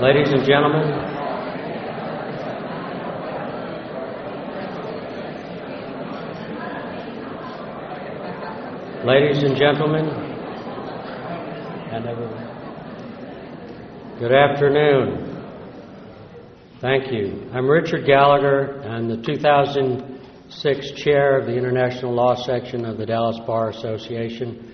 [0.00, 0.88] Ladies and gentlemen,
[9.04, 10.06] ladies and gentlemen,
[11.90, 12.46] and everyone,
[14.20, 15.44] good afternoon.
[16.80, 17.50] Thank you.
[17.52, 18.80] I'm Richard Gallagher.
[18.82, 24.72] I'm the 2006 chair of the International Law Section of the Dallas Bar Association.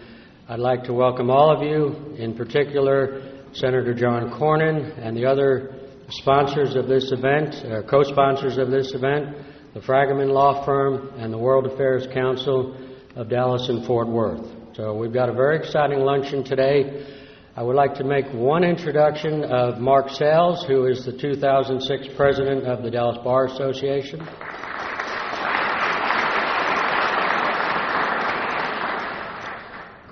[0.50, 3.23] I'd like to welcome all of you, in particular
[3.54, 5.76] Senator John Cornyn and the other
[6.10, 9.36] sponsors of this event, uh, co sponsors of this event,
[9.74, 12.76] the Fragomen Law Firm and the World Affairs Council
[13.14, 14.44] of Dallas and Fort Worth.
[14.74, 17.06] So we've got a very exciting luncheon today.
[17.54, 22.64] I would like to make one introduction of Mark Sales, who is the 2006 president
[22.64, 24.26] of the Dallas Bar Association.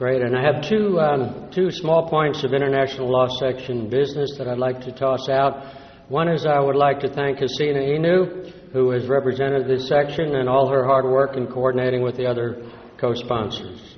[0.02, 4.48] Great, and I have two, um, two small points of international law section business that
[4.48, 5.77] I'd like to toss out.
[6.09, 10.48] One is I would like to thank Hasina Inu, who has represented this section, and
[10.48, 13.94] all her hard work in coordinating with the other co sponsors.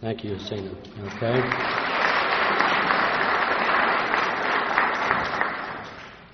[0.00, 0.74] Thank you, Hasina.
[1.14, 1.40] Okay.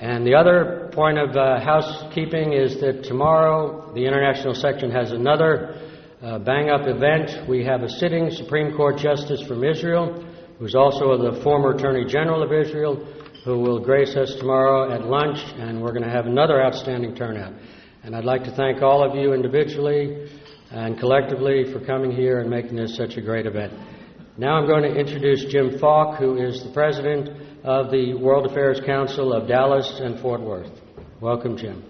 [0.00, 5.89] And the other point of uh, housekeeping is that tomorrow the International Section has another
[6.22, 7.48] uh, bang up event.
[7.48, 10.22] We have a sitting Supreme Court Justice from Israel,
[10.58, 12.96] who's also the former Attorney General of Israel,
[13.44, 17.54] who will grace us tomorrow at lunch, and we're going to have another outstanding turnout.
[18.02, 20.30] And I'd like to thank all of you individually
[20.70, 23.72] and collectively for coming here and making this such a great event.
[24.36, 27.30] Now I'm going to introduce Jim Falk, who is the president
[27.64, 30.70] of the World Affairs Council of Dallas and Fort Worth.
[31.20, 31.82] Welcome, Jim.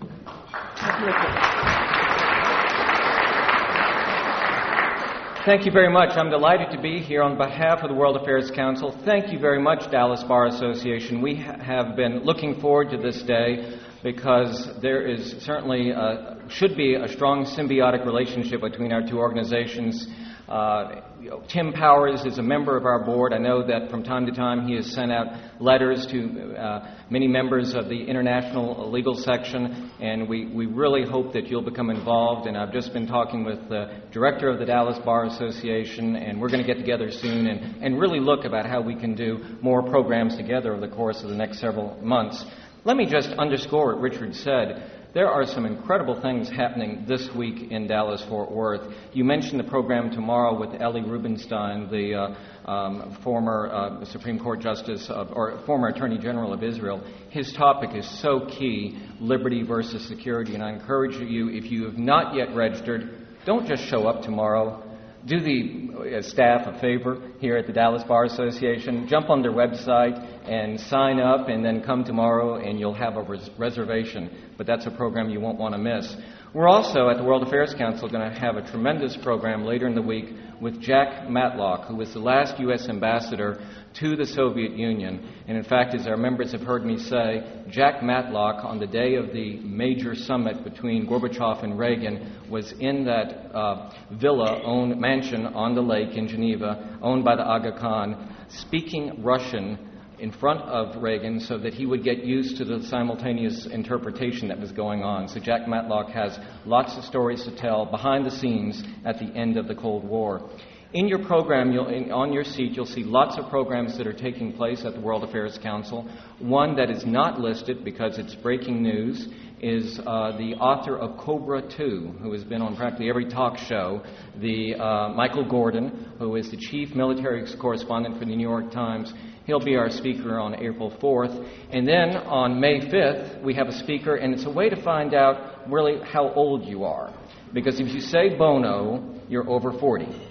[5.46, 6.19] Thank you very much.
[6.19, 8.94] I'm delighted to be here on behalf of the World Affairs Council.
[9.06, 11.22] Thank you very much, Dallas Bar Association.
[11.22, 16.77] We ha- have been looking forward to this day because there is certainly a, should
[16.77, 20.09] be a strong symbiotic relationship between our two organizations.
[20.50, 23.33] Uh, you know, Tim Powers is a member of our board.
[23.33, 25.28] I know that from time to time he has sent out
[25.61, 31.34] letters to uh, many members of the international legal section, and we, we really hope
[31.34, 32.49] that you'll become involved.
[32.49, 36.50] And I've just been talking with the director of the Dallas Bar Association, and we're
[36.50, 39.84] going to get together soon and, and really look about how we can do more
[39.84, 42.44] programs together over the course of the next several months.
[42.82, 45.00] Let me just underscore what Richard said.
[45.12, 48.94] There are some incredible things happening this week in Dallas Fort Worth.
[49.12, 54.60] You mentioned the program tomorrow with Elie Rubinstein, the uh, um, former uh, Supreme Court
[54.60, 57.03] Justice of, or former Attorney General of Israel.
[57.31, 60.54] His topic is so key liberty versus security.
[60.54, 64.89] And I encourage you, if you have not yet registered, don't just show up tomorrow
[65.26, 69.06] do the uh, staff a favor here at the Dallas Bar Association.
[69.08, 73.22] Jump on their website and sign up, and then come tomorrow, and you'll have a
[73.22, 74.31] res- reservation.
[74.56, 76.16] But that's a program you won't want to miss.
[76.53, 79.94] We're also at the World Affairs Council going to have a tremendous program later in
[79.94, 82.88] the week with Jack Matlock, who was the last U.S.
[82.88, 83.64] ambassador
[83.94, 85.28] to the Soviet Union.
[85.48, 89.16] And in fact, as our members have heard me say, Jack Matlock, on the day
[89.16, 95.46] of the major summit between Gorbachev and Reagan, was in that uh, villa owned mansion
[95.46, 99.90] on the lake in Geneva, owned by the Aga Khan, speaking Russian
[100.20, 104.60] in front of Reagan so that he would get used to the simultaneous interpretation that
[104.60, 105.28] was going on.
[105.28, 109.56] So Jack Matlock has lots of stories to tell behind the scenes at the end
[109.56, 110.50] of the Cold War.
[110.92, 114.52] In your program, in, on your seat, you'll see lots of programs that are taking
[114.52, 116.10] place at the World Affairs Council.
[116.40, 119.28] One that is not listed because it's breaking news
[119.60, 124.02] is uh, the author of Cobra 2, who has been on practically every talk show,
[124.40, 129.12] the uh, Michael Gordon, who is the chief military correspondent for the New York Times.
[129.44, 131.48] He'll be our speaker on April 4th.
[131.70, 135.14] And then on May 5th, we have a speaker, and it's a way to find
[135.14, 137.14] out really how old you are.
[137.52, 140.29] Because if you say Bono, you're over 40.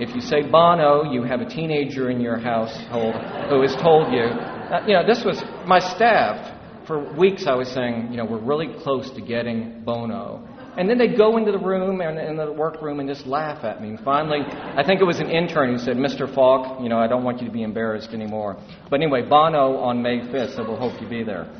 [0.00, 3.14] If you say Bono, you have a teenager in your household
[3.50, 4.20] who has told you.
[4.20, 6.54] Uh, you know, this was my staff.
[6.86, 10.46] For weeks, I was saying, you know, we're really close to getting Bono.
[10.76, 13.82] And then they'd go into the room and in the workroom and just laugh at
[13.82, 13.88] me.
[13.88, 16.32] And finally, I think it was an intern who said, Mr.
[16.32, 18.56] Falk, you know, I don't want you to be embarrassed anymore.
[18.88, 21.52] But anyway, Bono on May 5th, so we'll hope you be there.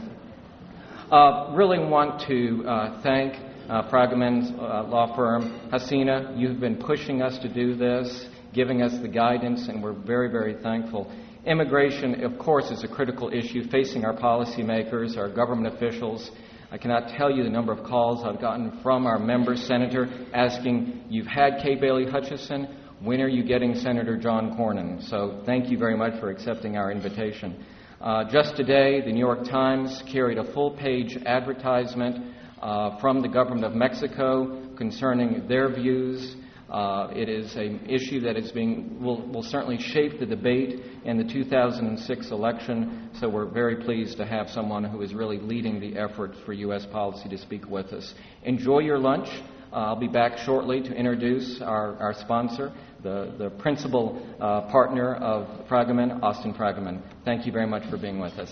[1.10, 3.34] Uh, really want to uh, thank
[3.68, 5.68] uh, uh, law firm.
[5.70, 10.30] Hasina, you've been pushing us to do this, giving us the guidance, and we're very,
[10.30, 11.12] very thankful.
[11.44, 16.30] Immigration, of course, is a critical issue facing our policymakers, our government officials.
[16.70, 21.04] I cannot tell you the number of calls I've gotten from our member senator asking,
[21.08, 22.74] You've had Kay Bailey Hutchison.
[23.00, 25.08] When are you getting Senator John Cornyn?
[25.08, 27.64] So thank you very much for accepting our invitation.
[28.00, 33.28] Uh, just today, the New York Times carried a full page advertisement uh, from the
[33.28, 36.36] government of Mexico concerning their views.
[36.70, 41.16] Uh, it is an issue that is being, will, will certainly shape the debate in
[41.16, 45.98] the 2006 election, so we're very pleased to have someone who is really leading the
[45.98, 46.84] effort for U.S.
[46.84, 48.12] policy to speak with us.
[48.42, 49.28] Enjoy your lunch.
[49.72, 52.72] Uh, I'll be back shortly to introduce our, our sponsor,
[53.02, 57.02] the, the principal uh, partner of Fragomen, Austin Fragomen.
[57.24, 58.50] Thank you very much for being with us.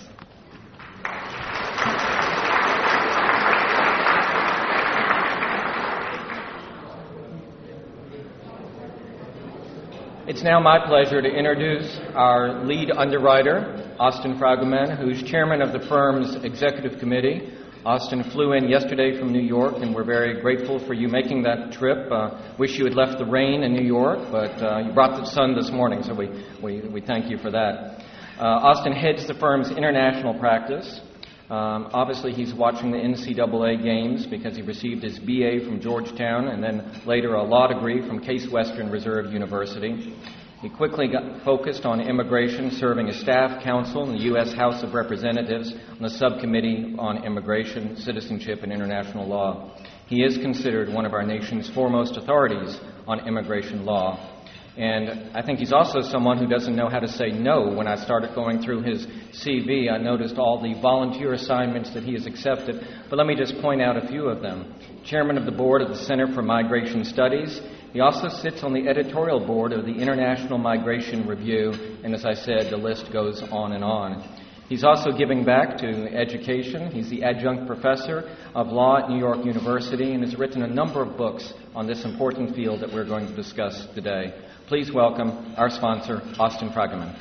[10.28, 15.86] It's now my pleasure to introduce our lead underwriter, Austin Fragomen, who's chairman of the
[15.86, 17.52] firm's executive committee.
[17.84, 21.70] Austin flew in yesterday from New York, and we're very grateful for you making that
[21.70, 22.10] trip.
[22.10, 25.26] Uh, wish you had left the rain in New York, but uh, you brought the
[25.26, 26.28] sun this morning, so we,
[26.60, 28.02] we, we thank you for that.
[28.36, 31.02] Uh, Austin heads the firm's international practice.
[31.48, 36.60] Um, obviously, he's watching the NCAA games because he received his BA from Georgetown and
[36.62, 40.12] then later a law degree from Case Western Reserve University.
[40.60, 44.54] He quickly got focused on immigration, serving as staff counsel in the U.S.
[44.54, 49.70] House of Representatives on the subcommittee on immigration, citizenship, and international law.
[50.08, 52.76] He is considered one of our nation's foremost authorities
[53.06, 54.35] on immigration law.
[54.76, 57.72] And I think he's also someone who doesn't know how to say no.
[57.74, 62.12] When I started going through his CV, I noticed all the volunteer assignments that he
[62.12, 62.86] has accepted.
[63.08, 64.74] But let me just point out a few of them.
[65.02, 67.58] Chairman of the board of the Center for Migration Studies.
[67.94, 71.72] He also sits on the editorial board of the International Migration Review.
[72.04, 74.22] And as I said, the list goes on and on.
[74.68, 76.90] He's also giving back to education.
[76.90, 81.00] He's the adjunct professor of law at New York University and has written a number
[81.00, 84.34] of books on this important field that we're going to discuss today.
[84.68, 87.14] Please welcome our sponsor, Austin Fragomen.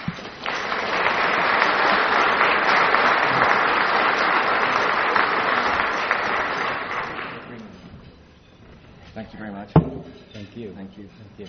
[9.14, 9.70] Thank you very much.
[10.34, 10.74] Thank you.
[10.74, 11.08] Thank you.
[11.38, 11.48] Thank you.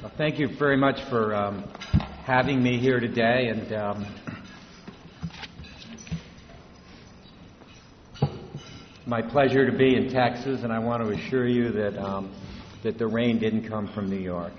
[0.00, 1.64] Well, thank you very much for um,
[2.24, 4.06] having me here today, and um,
[9.08, 10.62] my pleasure to be in Texas.
[10.62, 12.32] And I want to assure you that um,
[12.84, 14.52] that the rain didn't come from New York.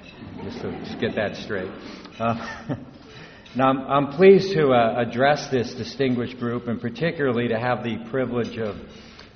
[0.44, 1.72] Just to just get that straight.
[2.20, 2.76] Uh,
[3.56, 7.98] Now, I'm, I'm pleased to uh, address this distinguished group, and particularly to have the
[8.12, 8.76] privilege of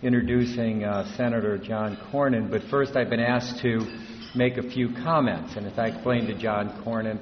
[0.04, 2.51] introducing uh, Senator John Cornyn.
[2.51, 3.80] But first, I've been asked to
[4.36, 7.19] make a few comments, and as I explained to John Cornyn,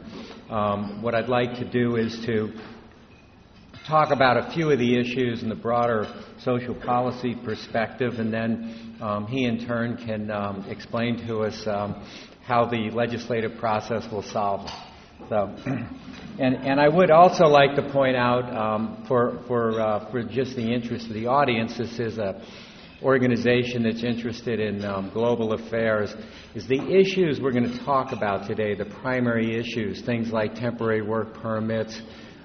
[0.51, 2.51] um, what I'd like to do is to
[3.87, 6.05] talk about a few of the issues in the broader
[6.43, 12.05] social policy perspective, and then um, he in turn can um, explain to us um,
[12.43, 14.81] how the legislative process will solve them.
[15.29, 15.61] So,
[16.39, 20.55] and, and I would also like to point out, um, for, for, uh, for just
[20.55, 22.41] the interest of the audience, this is a
[23.03, 26.13] organization that's interested in um, global affairs,
[26.53, 31.01] is the issues we're going to talk about today, the primary issues, things like temporary
[31.01, 31.99] work permits,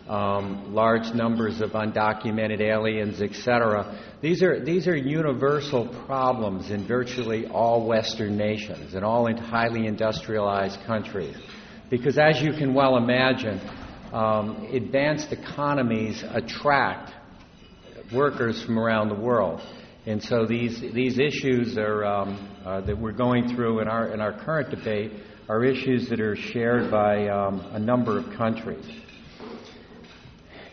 [0.09, 3.99] um, large numbers of undocumented aliens, etc.
[4.21, 9.87] These are, these are universal problems in virtually all Western nations and all in highly
[9.87, 11.37] industrialized countries.
[11.91, 13.61] Because as you can well imagine,
[14.13, 17.13] um, advanced economies attract
[18.13, 19.61] workers from around the world.
[20.07, 24.21] And so these, these issues are, um, uh, that we're going through in our, in
[24.21, 25.13] our current debate
[25.49, 28.85] are issues that are shared by um, a number of countries.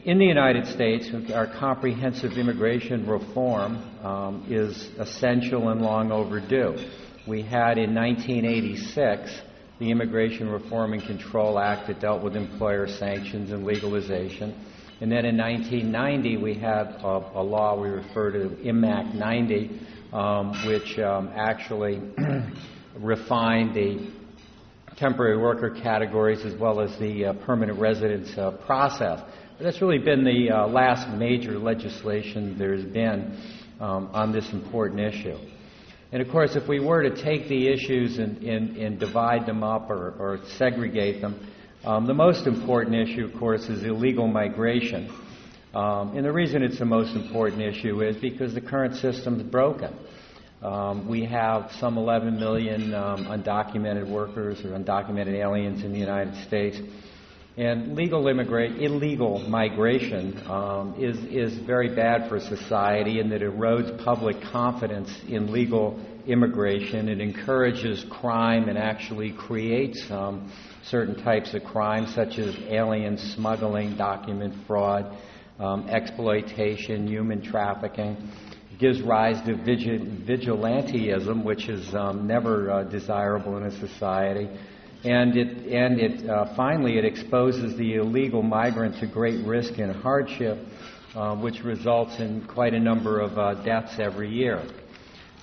[0.06, 6.76] In the United States, our comprehensive immigration reform um, is essential and long overdue.
[7.26, 9.42] We had in 1986
[9.80, 14.54] the Immigration Reform and Control Act that dealt with employer sanctions and legalization.
[15.00, 19.82] And then in 1990, we had a, a law we refer to IMMACT 90,
[20.12, 22.02] um, which um, actually
[22.98, 24.12] refined the
[24.98, 29.22] temporary worker categories as well as the uh, permanent residence uh, process.
[29.64, 33.42] That's really been the uh, last major legislation there's been
[33.80, 35.38] um, on this important issue.
[36.12, 39.64] And of course, if we were to take the issues and, and, and divide them
[39.64, 41.50] up or, or segregate them,
[41.86, 45.10] um, the most important issue, of course, is illegal migration.
[45.74, 49.44] Um, and the reason it's the most important issue is because the current system is
[49.44, 49.98] broken.
[50.62, 56.36] Um, we have some 11 million um, undocumented workers or undocumented aliens in the United
[56.48, 56.78] States.
[57.56, 64.04] And legal illegal migration um, is, is very bad for society in that it erodes
[64.04, 67.10] public confidence in legal immigration.
[67.10, 70.52] It encourages crime and actually creates um,
[70.84, 75.16] certain types of crime, such as alien smuggling, document fraud,
[75.60, 78.18] um, exploitation, human trafficking.
[78.72, 84.50] It gives rise to vigil- vigilanteism, which is um, never uh, desirable in a society.
[85.04, 89.94] And it, and it uh, finally it exposes the illegal migrant to great risk and
[89.94, 90.58] hardship,
[91.14, 94.64] uh, which results in quite a number of uh, deaths every year.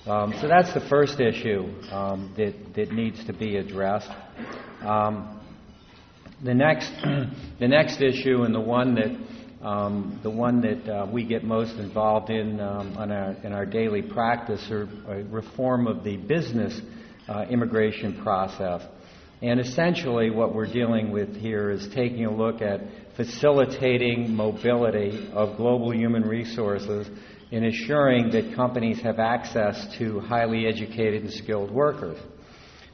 [0.07, 4.09] Um, so that's the first issue um, that, that needs to be addressed.
[4.81, 5.39] Um,
[6.43, 6.91] the next,
[7.59, 9.15] the next issue, and the one that
[9.63, 14.01] um, the one that uh, we get most involved in um, our, in our daily
[14.01, 14.87] practice, are
[15.29, 16.81] reform of the business
[17.29, 18.81] uh, immigration process.
[19.41, 22.81] And essentially, what we're dealing with here is taking a look at
[23.15, 27.09] facilitating mobility of global human resources
[27.49, 32.19] in assuring that companies have access to highly educated and skilled workers.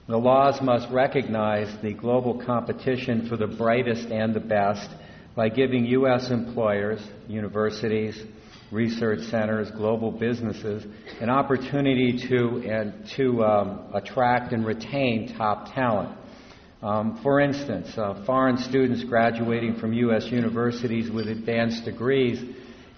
[0.08, 4.90] The laws must recognize the global competition for the brightest and the best
[5.36, 6.32] by giving U.S.
[6.32, 8.24] employers, universities,
[8.72, 10.86] research centers, global businesses,
[11.20, 16.18] an opportunity to, and, to um, attract and retain top talent.
[16.82, 20.28] Um, for instance, uh, foreign students graduating from U.S.
[20.28, 22.40] universities with advanced degrees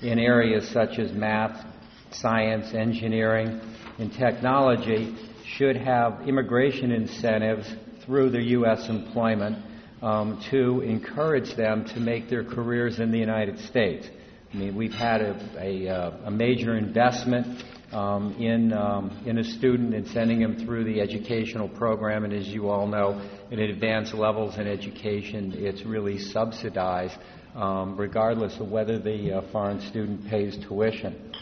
[0.02, 1.66] in areas such as math,
[2.12, 3.62] science, engineering,
[3.98, 7.74] and technology should have immigration incentives
[8.06, 8.90] through their U.S.
[8.90, 9.64] employment
[10.02, 14.08] um, to encourage them to make their careers in the United States.
[14.54, 19.44] I mean, we've had a, a, uh, a major investment um, in, um, in a
[19.44, 24.14] student and sending him through the educational program, and as you all know, in advanced
[24.14, 27.18] levels in education, it's really subsidized
[27.56, 31.34] um, regardless of whether the uh, foreign student pays tuition.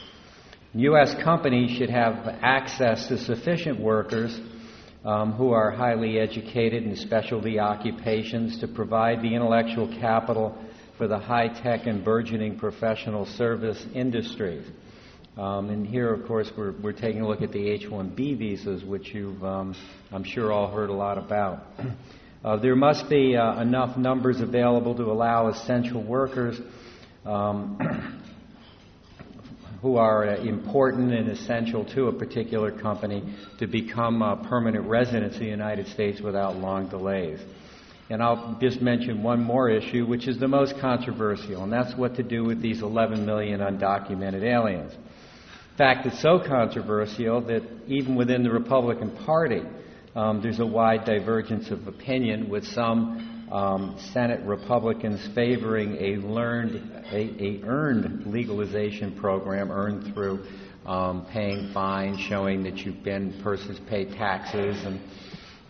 [0.73, 1.15] U.S.
[1.23, 4.39] companies should have access to sufficient workers
[5.03, 10.57] um, who are highly educated in specialty occupations to provide the intellectual capital
[10.97, 14.67] for the high tech and burgeoning professional service industries.
[15.37, 18.83] Um, and here, of course, we're, we're taking a look at the H 1B visas,
[18.83, 19.75] which you've, um,
[20.11, 21.63] I'm sure, all heard a lot about.
[22.45, 26.57] Uh, there must be uh, enough numbers available to allow essential workers
[27.25, 28.21] um,
[29.81, 33.23] who are uh, important and essential to a particular company
[33.57, 37.39] to become permanent residents of the United States without long delays.
[38.09, 42.15] And I'll just mention one more issue, which is the most controversial, and that's what
[42.15, 44.93] to do with these 11 million undocumented aliens.
[45.77, 49.61] Fact, it's so controversial that even within the Republican Party,
[50.15, 56.77] um, there's a wide divergence of opinion, with some um, Senate Republicans favoring a learned,
[57.11, 60.43] a, a earned legalization program, earned through
[60.87, 64.99] um, paying fines, showing that you've been persons pay taxes and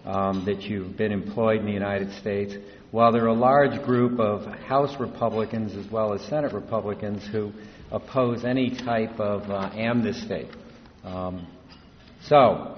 [0.06, 2.54] um, that you've been employed in the United States.
[2.92, 7.52] While there are a large group of House Republicans as well as Senate Republicans who
[7.92, 10.48] oppose any type of uh, amnesty.
[11.04, 11.48] Um,
[12.24, 12.78] so,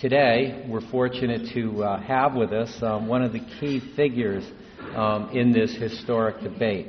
[0.00, 4.50] Today, we're fortunate to uh, have with us um, one of the key figures
[4.96, 6.88] um, in this historic debate.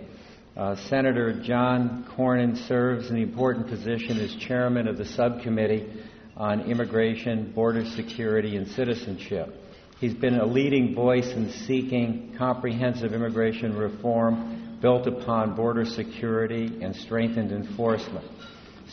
[0.56, 5.92] Uh, Senator John Cornyn serves in the important position as chairman of the subcommittee
[6.38, 9.54] on immigration, border security, and citizenship.
[10.00, 16.96] He's been a leading voice in seeking comprehensive immigration reform built upon border security and
[16.96, 18.26] strengthened enforcement.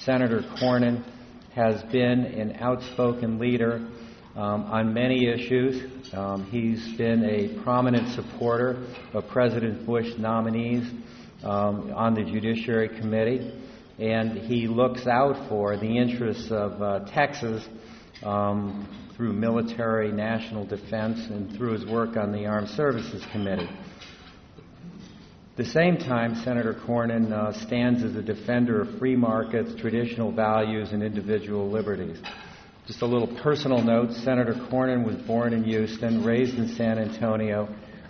[0.04, 1.02] Senator Cornyn
[1.54, 3.88] has been an outspoken leader
[4.37, 6.12] um, on many issues.
[6.12, 10.88] Um, he's been a prominent supporter of President Bush nominees
[11.42, 13.52] um, on the Judiciary Committee,
[13.99, 17.66] and he looks out for the interests of uh, Texas
[18.23, 23.68] um, through military, national defense, and through his work on the Armed Services Committee.
[25.58, 30.30] At the same time, Senator Cornyn uh, stands as a defender of free markets, traditional
[30.30, 32.16] values, and individual liberties.
[32.86, 37.68] Just a little personal note Senator Cornyn was born in Houston, raised in San Antonio,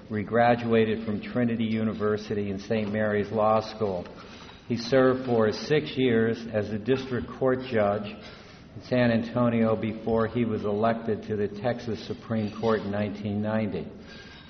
[0.09, 2.93] where he graduated from Trinity University and St.
[2.93, 4.07] Mary's Law School.
[4.69, 8.15] He served for six years as a district court judge
[8.77, 13.91] in San Antonio before he was elected to the Texas Supreme Court in 1990.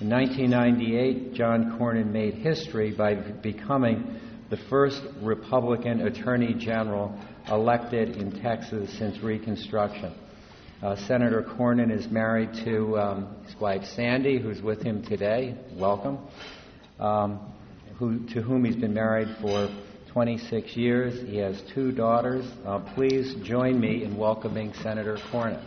[0.01, 4.17] In 1998, John Cornyn made history by becoming
[4.49, 7.13] the first Republican Attorney General
[7.51, 10.13] elected in Texas since Reconstruction.
[10.81, 15.57] Uh, Senator Cornyn is married to um, his wife Sandy, who's with him today.
[15.73, 16.19] Welcome.
[16.97, 17.51] Um,
[17.97, 19.67] who, to whom he's been married for
[20.13, 21.27] 26 years.
[21.27, 22.45] He has two daughters.
[22.65, 25.61] Uh, please join me in welcoming Senator Cornyn.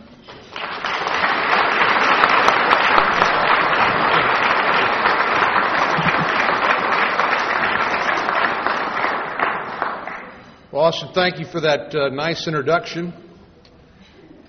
[10.73, 13.13] Well, Austin, thank you for that uh, nice introduction,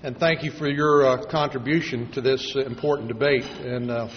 [0.01, 3.43] and thank you for your uh, contribution to this important debate.
[3.43, 4.09] And uh,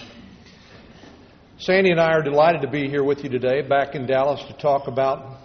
[1.59, 4.57] Sandy and I are delighted to be here with you today, back in Dallas, to
[4.57, 5.37] talk about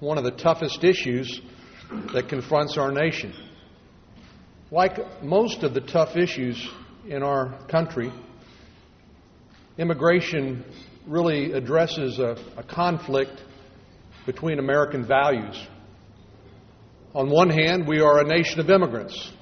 [0.00, 1.40] one of the toughest issues
[2.12, 3.32] that confronts our nation.
[4.70, 6.68] Like most of the tough issues
[7.08, 8.12] in our country,
[9.78, 10.66] immigration
[11.06, 13.42] really addresses a, a conflict
[14.26, 15.56] between American values
[17.12, 19.32] on one hand, we are a nation of immigrants.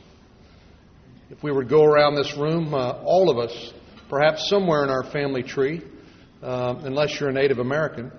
[1.28, 3.74] If we were to go around this room, uh, all of us,
[4.08, 5.82] perhaps somewhere in our family tree,
[6.42, 8.10] uh, unless you're a Native American,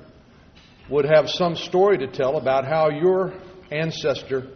[0.88, 3.34] would have some story to tell about how your
[3.72, 4.50] ancestor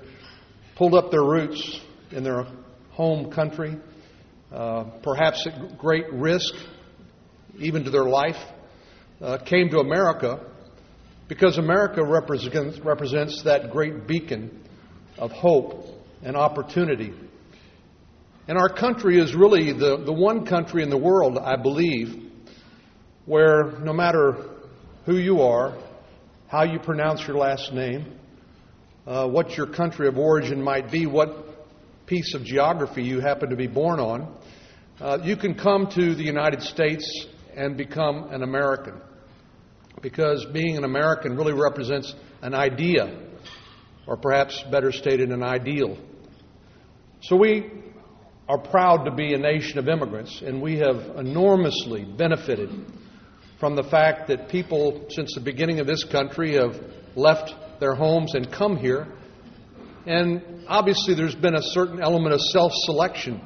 [0.76, 1.82] pulled up their roots
[2.12, 2.46] in their
[2.92, 3.76] home country,
[4.52, 6.54] uh, perhaps at great risk,
[7.58, 8.38] even to their life,
[9.22, 10.52] uh, came to America
[11.28, 14.60] because America represents, represents that great beacon
[15.24, 15.86] of hope
[16.22, 17.14] and opportunity.
[18.50, 22.30] And our country is really the, the one country in the world, I believe,
[23.26, 24.36] where no matter
[25.06, 25.78] who you are,
[26.50, 28.20] how you pronounce your last name,
[29.08, 33.56] uh, what your country of origin might be, what piece of geography you happen to
[33.56, 34.38] be born on,
[35.00, 39.00] uh, you can come to the United States and become an American.
[40.02, 43.33] Because being an American really represents an idea
[44.08, 45.98] or perhaps better stated, an ideal.
[47.22, 47.72] So we
[48.50, 52.70] are proud to be a nation of immigrants, and we have enormously benefited
[53.60, 56.76] from the fact that people, since the beginning of this country, have
[57.16, 59.08] left their homes and come here.
[60.06, 63.40] And obviously, there's been a certain element of self selection,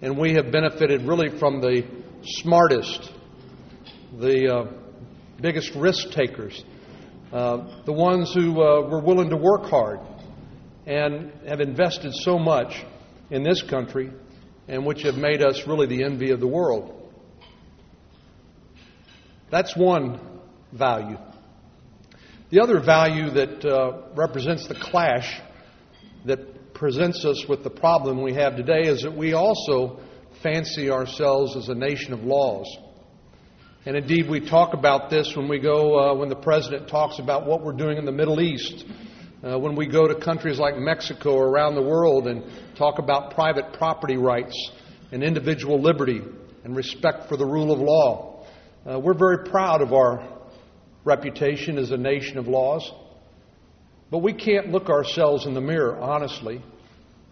[0.00, 1.82] and we have benefited really from the
[2.22, 3.12] smartest,
[4.16, 4.72] the uh,
[5.40, 6.62] biggest risk takers,
[7.32, 10.00] uh, the ones who uh, were willing to work hard
[10.86, 12.84] and have invested so much
[13.30, 14.10] in this country
[14.66, 16.94] and which have made us really the envy of the world.
[19.50, 20.20] That's one
[20.72, 21.18] value.
[22.50, 25.40] The other value that uh, represents the clash
[26.24, 30.00] that presents us with the problem we have today is that we also
[30.42, 32.66] fancy ourselves as a nation of laws.
[33.86, 37.46] And indeed, we talk about this when we go, uh, when the president talks about
[37.46, 38.84] what we're doing in the Middle East,
[39.44, 42.42] uh, when we go to countries like Mexico or around the world and
[42.76, 44.72] talk about private property rights
[45.12, 46.20] and individual liberty
[46.64, 48.44] and respect for the rule of law.
[48.84, 50.26] Uh, we're very proud of our
[51.04, 52.92] reputation as a nation of laws.
[54.10, 56.60] But we can't look ourselves in the mirror, honestly,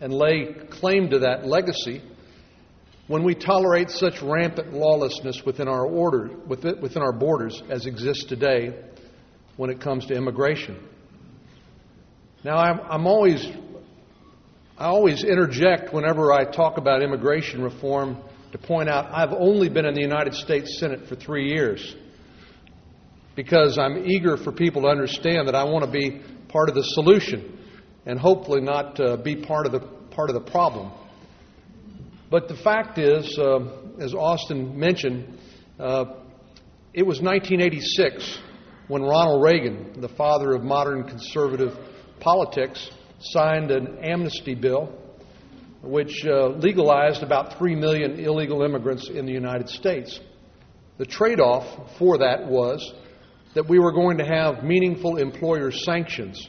[0.00, 2.02] and lay claim to that legacy
[3.08, 8.74] when we tolerate such rampant lawlessness within our order, within our borders as exists today
[9.56, 10.76] when it comes to immigration.
[12.44, 13.44] Now, I'm, I'm always,
[14.76, 18.18] I always interject whenever I talk about immigration reform
[18.52, 21.94] to point out I've only been in the United States Senate for three years
[23.34, 26.82] because I'm eager for people to understand that I want to be part of the
[26.82, 27.58] solution
[28.06, 30.90] and hopefully not uh, be part of the part of the problem.
[32.30, 33.60] But the fact is, uh,
[34.00, 35.38] as Austin mentioned,
[35.78, 36.06] uh,
[36.92, 38.38] it was 1986
[38.88, 41.72] when Ronald Reagan, the father of modern conservative
[42.20, 44.92] politics, signed an amnesty bill
[45.82, 50.18] which uh, legalized about 3 million illegal immigrants in the United States.
[50.98, 52.94] The trade off for that was
[53.54, 56.48] that we were going to have meaningful employer sanctions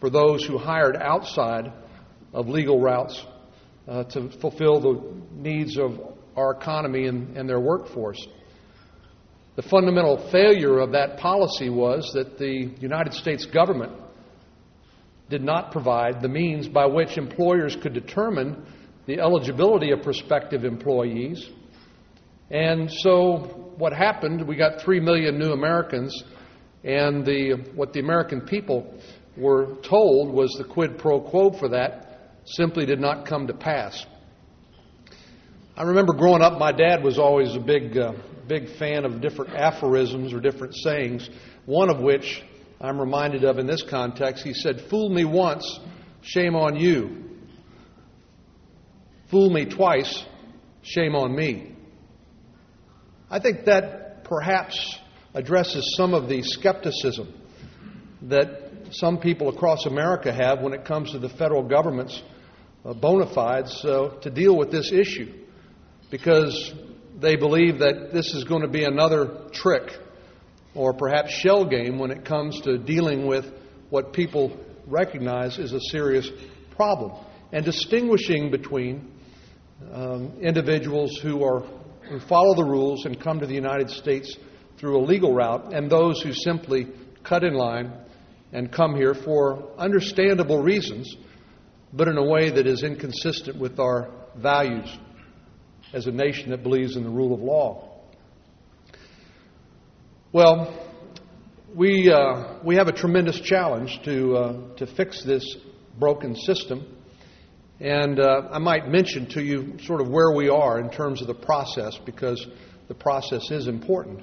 [0.00, 1.72] for those who hired outside
[2.34, 3.24] of legal routes
[3.88, 6.00] uh, to fulfill the needs of
[6.36, 8.26] our economy and, and their workforce.
[9.56, 13.92] The fundamental failure of that policy was that the United States government
[15.30, 18.64] did not provide the means by which employers could determine
[19.06, 21.48] the eligibility of prospective employees.
[22.50, 26.22] And so what happened, we got 3 million new Americans,
[26.84, 28.94] and the, what the American people
[29.36, 32.05] were told was the quid pro quo for that
[32.46, 34.04] simply did not come to pass.
[35.76, 38.12] I remember growing up, my dad was always a big, uh,
[38.48, 41.28] big fan of different aphorisms or different sayings,
[41.66, 42.42] one of which
[42.80, 44.44] I'm reminded of in this context.
[44.44, 45.78] He said, Fool me once,
[46.22, 47.24] shame on you.
[49.30, 50.24] Fool me twice,
[50.82, 51.74] shame on me.
[53.28, 54.98] I think that perhaps
[55.34, 57.34] addresses some of the skepticism
[58.22, 62.22] that some people across America have when it comes to the federal government's
[62.94, 65.32] bona fides uh, to deal with this issue
[66.10, 66.72] because
[67.20, 69.90] they believe that this is going to be another trick
[70.74, 73.46] or perhaps shell game when it comes to dealing with
[73.90, 76.30] what people recognize is a serious
[76.76, 77.12] problem
[77.52, 79.10] and distinguishing between
[79.92, 81.64] um, individuals who are
[82.08, 84.36] who follow the rules and come to the United States
[84.78, 86.86] through a legal route and those who simply
[87.24, 87.92] cut in line
[88.52, 91.16] and come here for understandable reasons,
[91.96, 94.88] but in a way that is inconsistent with our values
[95.92, 98.02] as a nation that believes in the rule of law.
[100.32, 100.90] Well,
[101.74, 105.56] we, uh, we have a tremendous challenge to, uh, to fix this
[105.98, 106.86] broken system.
[107.80, 111.26] And uh, I might mention to you sort of where we are in terms of
[111.26, 112.46] the process because
[112.88, 114.22] the process is important.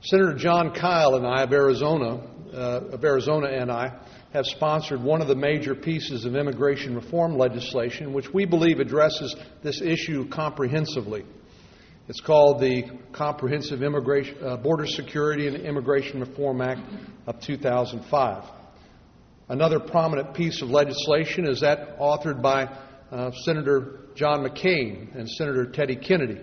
[0.00, 2.20] Senator John Kyl and I of Arizona,
[2.52, 3.98] uh, of Arizona and I,
[4.32, 9.34] have sponsored one of the major pieces of immigration reform legislation, which we believe addresses
[9.62, 11.24] this issue comprehensively.
[12.08, 16.80] It's called the Comprehensive Immigration, uh, Border Security and Immigration Reform Act
[17.26, 18.44] of 2005.
[19.50, 22.64] Another prominent piece of legislation is that authored by
[23.10, 26.40] uh, Senator John McCain and Senator Teddy Kennedy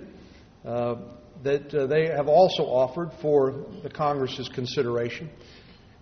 [0.66, 0.96] uh,
[1.44, 5.30] that uh, they have also offered for the Congress's consideration.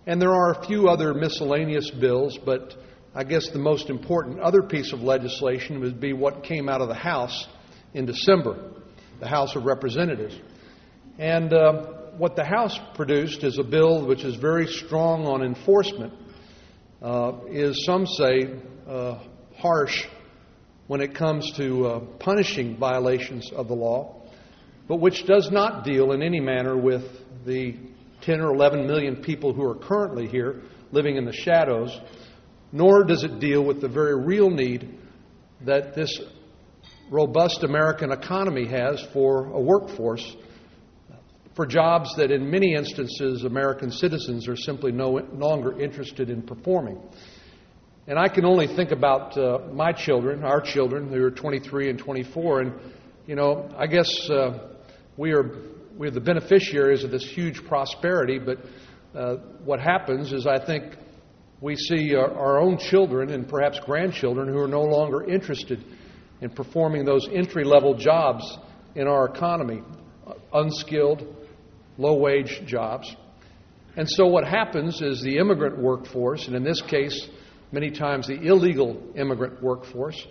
[0.06, 2.74] And there are a few other miscellaneous bills, but
[3.14, 6.88] I guess the most important other piece of legislation would be what came out of
[6.88, 7.46] the House
[7.94, 8.72] in December,
[9.20, 10.38] the House of Representatives.
[11.18, 11.86] And uh,
[12.18, 16.12] what the House produced is a bill which is very strong on enforcement,
[17.00, 19.18] uh, is some say uh,
[19.56, 20.06] harsh
[20.86, 24.20] when it comes to uh, punishing violations of the law,
[24.86, 27.04] but which does not deal in any manner with
[27.46, 27.74] the
[28.24, 31.98] 10 or 11 million people who are currently here living in the shadows,
[32.72, 34.98] nor does it deal with the very real need
[35.62, 36.20] that this
[37.10, 40.36] robust American economy has for a workforce
[41.54, 47.00] for jobs that in many instances American citizens are simply no longer interested in performing.
[48.06, 51.98] And I can only think about uh, my children, our children, who are 23 and
[51.98, 52.72] 24, and,
[53.26, 54.74] you know, I guess uh,
[55.16, 58.58] we are we're the beneficiaries of this huge prosperity, but
[59.14, 60.96] uh, what happens is I think
[61.60, 65.84] we see our, our, own children and perhaps grandchildren who are no longer interested
[66.40, 68.58] in performing those entry level jobs
[68.96, 69.82] in our economy,
[70.52, 71.26] unskilled,
[71.96, 73.14] low wage jobs.
[73.96, 77.28] And so what happens is the immigrant workforce, and in this case,
[77.70, 80.26] many times the illegal immigrant workforce,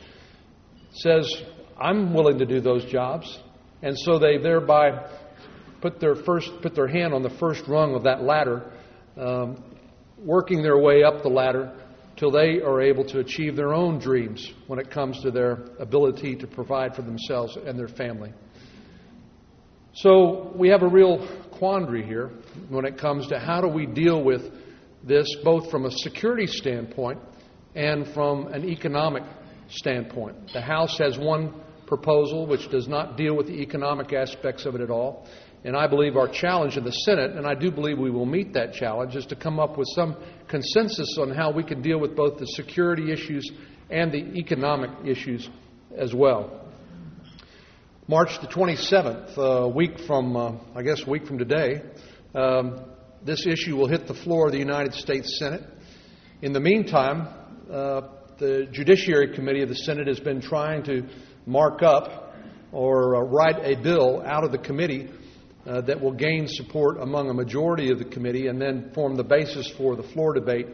[0.91, 1.33] says,
[1.79, 3.39] I'm willing to do those jobs.
[3.81, 5.09] And so they thereby
[5.83, 8.71] put their first put their hand on the first rung of that ladder,
[9.17, 9.61] um,
[10.17, 11.75] working their way up the ladder
[12.15, 16.37] till they are able to achieve their own dreams when it comes to their ability
[16.37, 18.31] to provide for themselves and their family.
[19.93, 22.31] So we have a real quandary here
[22.69, 24.41] when it comes to how do we deal with
[25.03, 27.19] this both from a security standpoint
[27.75, 29.23] and from an economic
[29.67, 30.53] standpoint.
[30.53, 31.53] The House has one
[31.87, 35.27] proposal which does not deal with the economic aspects of it at all.
[35.65, 38.53] And I believe our challenge in the Senate, and I do believe we will meet
[38.53, 40.17] that challenge, is to come up with some
[40.49, 43.49] consensus on how we can deal with both the security issues
[43.89, 45.49] and the economic issues
[45.97, 46.59] as well.
[48.09, 51.81] March the 27th, a week from, uh, I guess, a week from today,
[52.35, 52.81] um,
[53.23, 55.63] this issue will hit the floor of the United States Senate.
[56.41, 57.29] In the meantime,
[57.71, 58.01] uh,
[58.37, 61.07] the Judiciary Committee of the Senate has been trying to
[61.45, 62.33] mark up
[62.73, 65.09] or uh, write a bill out of the committee
[65.65, 69.23] uh, that will gain support among a majority of the committee and then form the
[69.23, 70.67] basis for the floor debate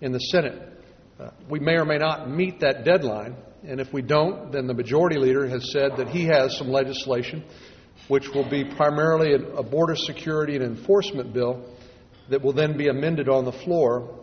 [0.00, 0.62] in the Senate.
[1.18, 3.36] Uh, we may or may not meet that deadline,
[3.66, 7.42] and if we don't, then the majority leader has said that he has some legislation
[8.06, 11.62] which will be primarily a border security and enforcement bill
[12.30, 14.18] that will then be amended on the floor.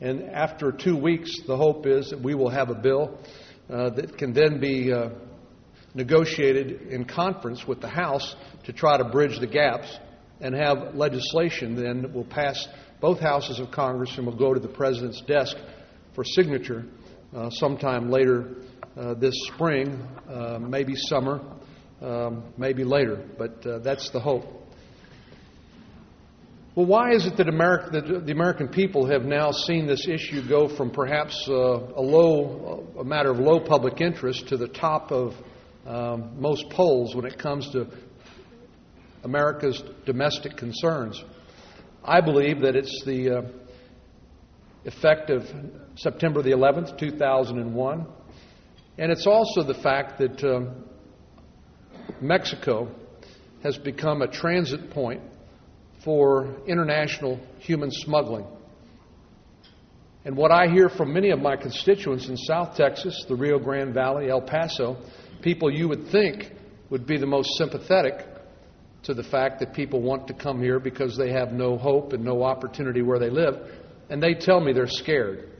[0.00, 3.18] And after two weeks, the hope is that we will have a bill
[3.70, 5.10] uh, that can then be uh,
[5.96, 9.98] negotiated in conference with the House to try to bridge the gaps
[10.40, 12.68] and have legislation then that will pass
[13.00, 15.56] both houses of Congress and will go to the President's desk
[16.14, 16.84] for signature
[17.34, 18.56] uh, sometime later
[18.96, 21.40] uh, this spring, uh, maybe summer,
[22.02, 24.44] um, maybe later, but uh, that's the hope.
[26.74, 30.46] Well, why is it that, America, that the American people have now seen this issue
[30.46, 35.10] go from perhaps uh, a low, a matter of low public interest to the top
[35.10, 35.32] of
[35.86, 37.86] um, most polls when it comes to
[39.24, 41.22] America's domestic concerns?
[42.04, 43.42] I believe that it's the uh,
[44.84, 45.44] effect of
[45.96, 48.06] September the 11th, 2001,
[48.98, 50.84] and it's also the fact that um,
[52.20, 52.88] Mexico
[53.62, 55.20] has become a transit point
[56.04, 58.46] for international human smuggling.
[60.24, 63.94] And what I hear from many of my constituents in South Texas, the Rio Grande
[63.94, 64.96] Valley, El Paso,
[65.42, 66.52] people you would think
[66.90, 68.26] would be the most sympathetic
[69.04, 72.24] to the fact that people want to come here because they have no hope and
[72.24, 73.54] no opportunity where they live,
[74.10, 75.50] and they tell me they're scared.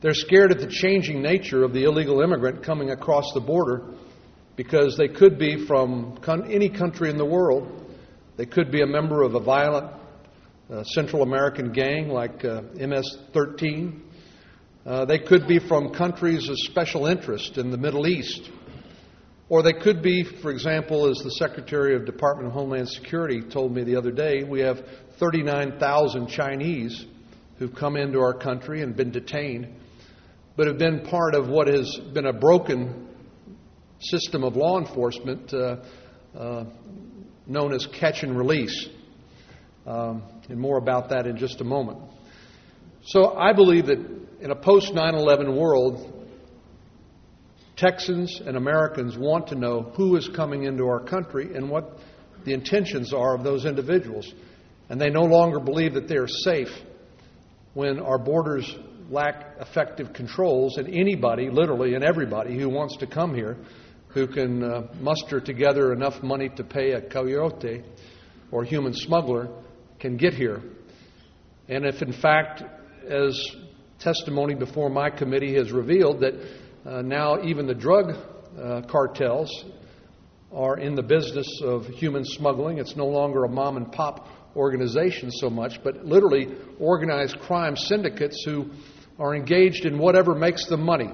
[0.00, 3.84] They're scared at the changing nature of the illegal immigrant coming across the border
[4.56, 7.78] because they could be from any country in the world
[8.38, 9.90] they could be a member of a violent
[10.70, 14.00] uh, Central American gang like uh, MS 13.
[14.86, 18.50] Uh, they could be from countries of special interest in the Middle East.
[19.48, 23.74] Or they could be, for example, as the Secretary of Department of Homeland Security told
[23.74, 24.78] me the other day, we have
[25.18, 27.06] 39,000 Chinese
[27.58, 29.68] who've come into our country and been detained,
[30.56, 33.08] but have been part of what has been a broken
[34.00, 35.76] system of law enforcement uh,
[36.36, 36.64] uh,
[37.46, 38.88] known as catch and release.
[39.86, 41.98] Um, and more about that in just a moment.
[43.02, 46.14] So I believe that in a post 9 11 world,
[47.76, 51.98] Texans and Americans want to know who is coming into our country and what
[52.44, 54.32] the intentions are of those individuals.
[54.88, 56.70] And they no longer believe that they are safe
[57.74, 58.76] when our borders
[59.10, 63.56] lack effective controls, and anybody, literally, and everybody who wants to come here
[64.08, 67.84] who can uh, muster together enough money to pay a coyote
[68.50, 69.48] or human smuggler
[70.00, 70.62] can get here.
[71.68, 72.62] And if, in fact,
[73.08, 73.38] as
[73.98, 76.34] testimony before my committee has revealed, that
[76.86, 78.12] uh, now even the drug
[78.58, 79.64] uh, cartels
[80.52, 85.30] are in the business of human smuggling, it's no longer a mom and pop organization
[85.30, 86.48] so much, but literally
[86.80, 88.70] organized crime syndicates who
[89.18, 91.10] are engaged in whatever makes them money.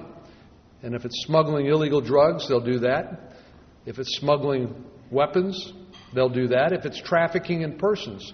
[0.83, 3.33] And if it's smuggling illegal drugs, they'll do that.
[3.85, 5.73] If it's smuggling weapons,
[6.13, 6.71] they'll do that.
[6.71, 8.33] If it's trafficking in persons,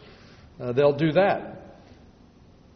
[0.59, 1.79] uh, they'll do that.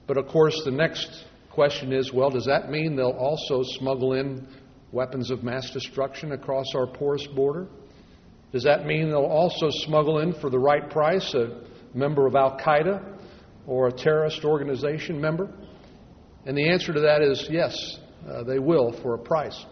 [0.07, 1.25] But of course, the next
[1.55, 4.45] question is well, does that mean they'll also smuggle in
[4.91, 7.67] weapons of mass destruction across our porous border?
[8.51, 11.61] Does that mean they'll also smuggle in for the right price a
[11.93, 13.17] member of Al Qaeda
[13.65, 15.49] or a terrorist organization member?
[16.45, 19.65] And the answer to that is yes, uh, they will for a price.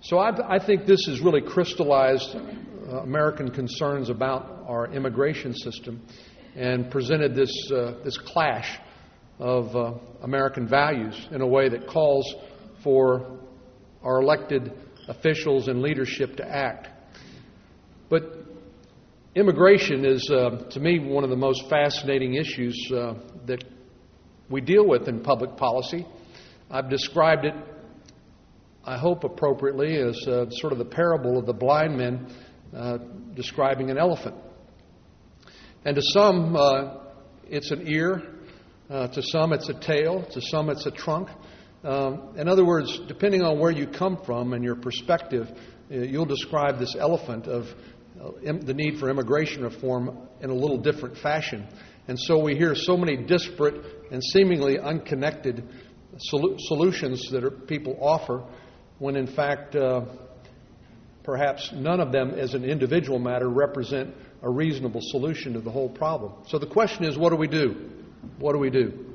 [0.00, 6.06] So I, I think this has really crystallized uh, American concerns about our immigration system
[6.54, 8.78] and presented this, uh, this clash
[9.38, 12.34] of uh, American values in a way that calls
[12.82, 13.38] for
[14.02, 14.72] our elected
[15.08, 16.88] officials and leadership to act.
[18.08, 18.22] But
[19.34, 23.14] immigration is, uh, to me, one of the most fascinating issues uh,
[23.46, 23.64] that
[24.50, 26.06] we deal with in public policy.
[26.70, 27.54] I've described it,
[28.84, 32.32] I hope appropriately, as uh, sort of the parable of the blind men
[32.74, 32.98] uh,
[33.34, 34.36] describing an elephant.
[35.84, 36.94] And to some, uh,
[37.48, 38.22] it's an ear,
[38.90, 41.28] uh, to some, it's a tail, to some, it's a trunk.
[41.84, 46.24] Um, in other words, depending on where you come from and your perspective, uh, you'll
[46.24, 47.66] describe this elephant of
[48.20, 51.66] uh, the need for immigration reform in a little different fashion.
[52.08, 55.68] And so we hear so many disparate and seemingly unconnected
[56.18, 58.44] solutions that are, people offer
[58.98, 60.06] when in fact uh,
[61.22, 65.90] perhaps none of them as an individual matter represent a reasonable solution to the whole
[65.90, 66.32] problem.
[66.48, 67.97] So the question is what do we do?
[68.38, 69.06] What do we do?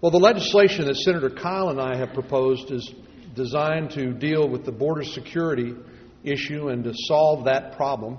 [0.00, 2.92] Well, the legislation that Senator Kyl and I have proposed is
[3.34, 5.74] designed to deal with the border security
[6.24, 8.18] issue and to solve that problem,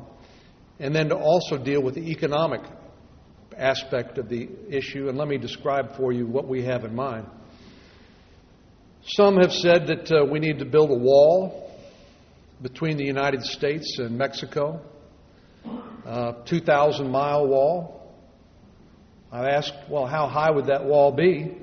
[0.79, 2.61] and then to also deal with the economic
[3.57, 7.27] aspect of the issue, and let me describe for you what we have in mind.
[9.03, 11.71] Some have said that uh, we need to build a wall
[12.61, 14.81] between the United States and Mexico,
[16.05, 18.00] a 2,000 mile wall.
[19.31, 21.55] I asked, well, how high would that wall be?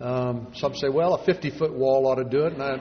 [0.00, 2.54] Um, some say, well, a 50 foot wall ought to do it.
[2.54, 2.76] And, I,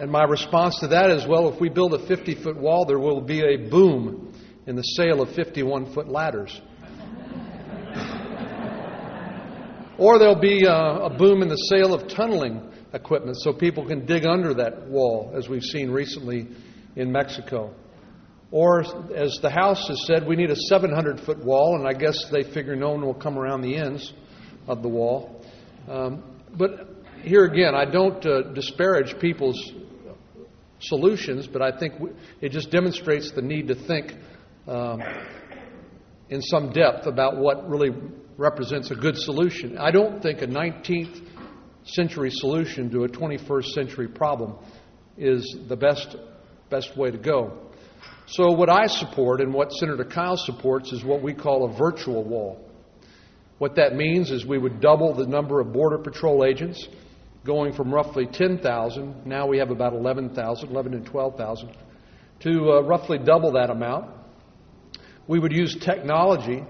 [0.00, 2.98] and my response to that is, well, if we build a 50 foot wall, there
[2.98, 4.32] will be a boom
[4.66, 6.58] in the sale of 51 foot ladders.
[9.98, 14.06] or there'll be a, a, boom in the sale of tunneling equipment so people can
[14.06, 16.48] dig under that wall, as we've seen recently
[16.96, 17.74] in Mexico.
[18.52, 18.80] Or,
[19.14, 22.42] as the House has said, we need a 700 foot wall, and I guess they
[22.42, 24.12] figure no one will come around the ends
[24.66, 25.44] of the wall.
[25.88, 26.24] Um,
[26.56, 26.88] but
[27.22, 29.72] here again, I don't uh, disparage people's
[30.80, 31.94] solutions, but I think
[32.40, 34.14] it just demonstrates the need to think
[34.66, 35.00] um,
[36.28, 37.90] in some depth about what really
[38.36, 39.78] represents a good solution.
[39.78, 41.24] I don't think a 19th
[41.84, 44.56] century solution to a 21st century problem
[45.16, 46.16] is the best,
[46.68, 47.69] best way to go.
[48.30, 52.22] So, what I support and what Senator Kyl supports is what we call a virtual
[52.22, 52.64] wall.
[53.58, 56.86] What that means is we would double the number of Border Patrol agents,
[57.44, 61.76] going from roughly 10,000, now we have about 11,000, 11 and 12,000,
[62.40, 64.08] to uh, roughly double that amount.
[65.26, 66.62] We would use technology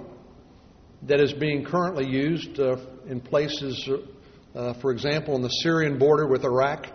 [1.03, 3.87] that is being currently used uh, in places,
[4.55, 6.87] uh, for example, on the Syrian border with Iraq,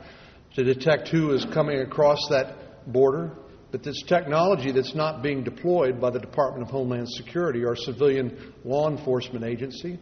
[0.55, 3.31] to detect who is coming across that border.
[3.75, 8.53] But this technology that's not being deployed by the Department of Homeland Security, or civilian
[8.63, 9.99] law enforcement agency.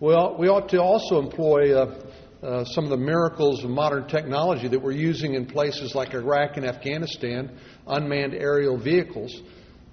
[0.00, 2.00] Well, we ought to also employ uh,
[2.42, 6.56] uh, some of the miracles of modern technology that we're using in places like Iraq
[6.56, 7.54] and Afghanistan,
[7.86, 9.38] unmanned aerial vehicles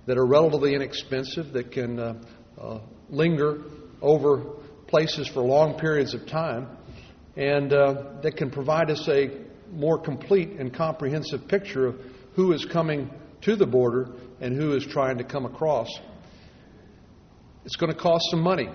[0.06, 2.14] that are relatively inexpensive, that can uh,
[2.62, 3.62] uh linger
[4.02, 4.38] over
[4.88, 6.66] places for long periods of time,
[7.36, 9.32] and uh, that can provide us a
[9.70, 11.96] more complete and comprehensive picture of
[12.34, 13.10] who is coming
[13.42, 15.90] to the border and who is trying to come across.
[17.66, 18.70] It's going to cost some money.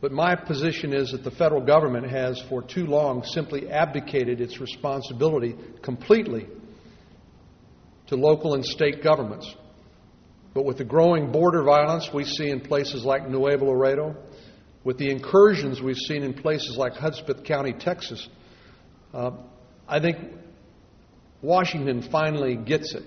[0.00, 4.60] But my position is that the federal government has, for too long, simply abdicated its
[4.60, 6.46] responsibility completely
[8.08, 9.52] to local and state governments.
[10.52, 14.14] But with the growing border violence we see in places like Nuevo Laredo,
[14.84, 18.28] with the incursions we've seen in places like Hudspeth County, Texas,
[19.14, 19.30] uh,
[19.88, 20.18] I think
[21.44, 23.02] Washington finally gets it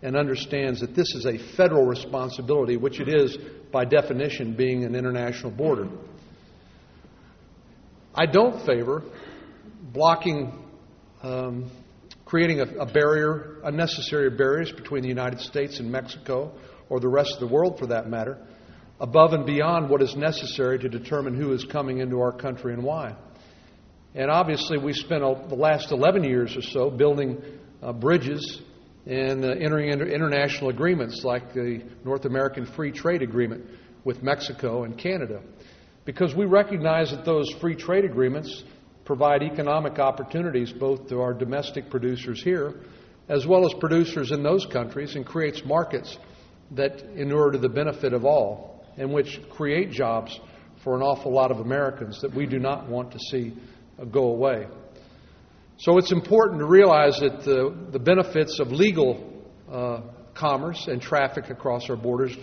[0.00, 3.36] and understands that this is a federal responsibility, which it is
[3.72, 5.88] by definition, being an international border.
[8.14, 9.02] I don't favor
[9.92, 10.52] blocking,
[11.22, 11.70] um,
[12.24, 16.52] creating a, a barrier, unnecessary barriers between the United States and Mexico,
[16.88, 18.38] or the rest of the world for that matter,
[19.00, 22.84] above and beyond what is necessary to determine who is coming into our country and
[22.84, 23.16] why.
[24.14, 27.42] And obviously, we spent the last 11 years or so building
[27.82, 28.60] uh, bridges
[29.06, 33.64] and uh, entering into international agreements like the North American Free Trade Agreement
[34.04, 35.40] with Mexico and Canada.
[36.04, 38.64] Because we recognize that those free trade agreements
[39.04, 42.74] provide economic opportunities both to our domestic producers here
[43.28, 46.18] as well as producers in those countries and creates markets
[46.72, 50.38] that inure to the benefit of all and which create jobs
[50.82, 53.54] for an awful lot of Americans that we do not want to see
[53.98, 54.66] uh, go away.
[55.80, 60.02] So it's important to realize that the, the benefits of legal uh,
[60.34, 62.36] commerce and traffic across our borders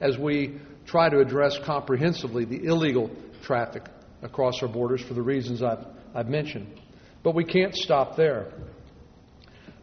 [0.00, 3.10] as we try to address comprehensively the illegal
[3.42, 3.82] traffic
[4.22, 6.68] across our borders for the reasons I've, I've mentioned.
[7.24, 8.52] But we can't stop there.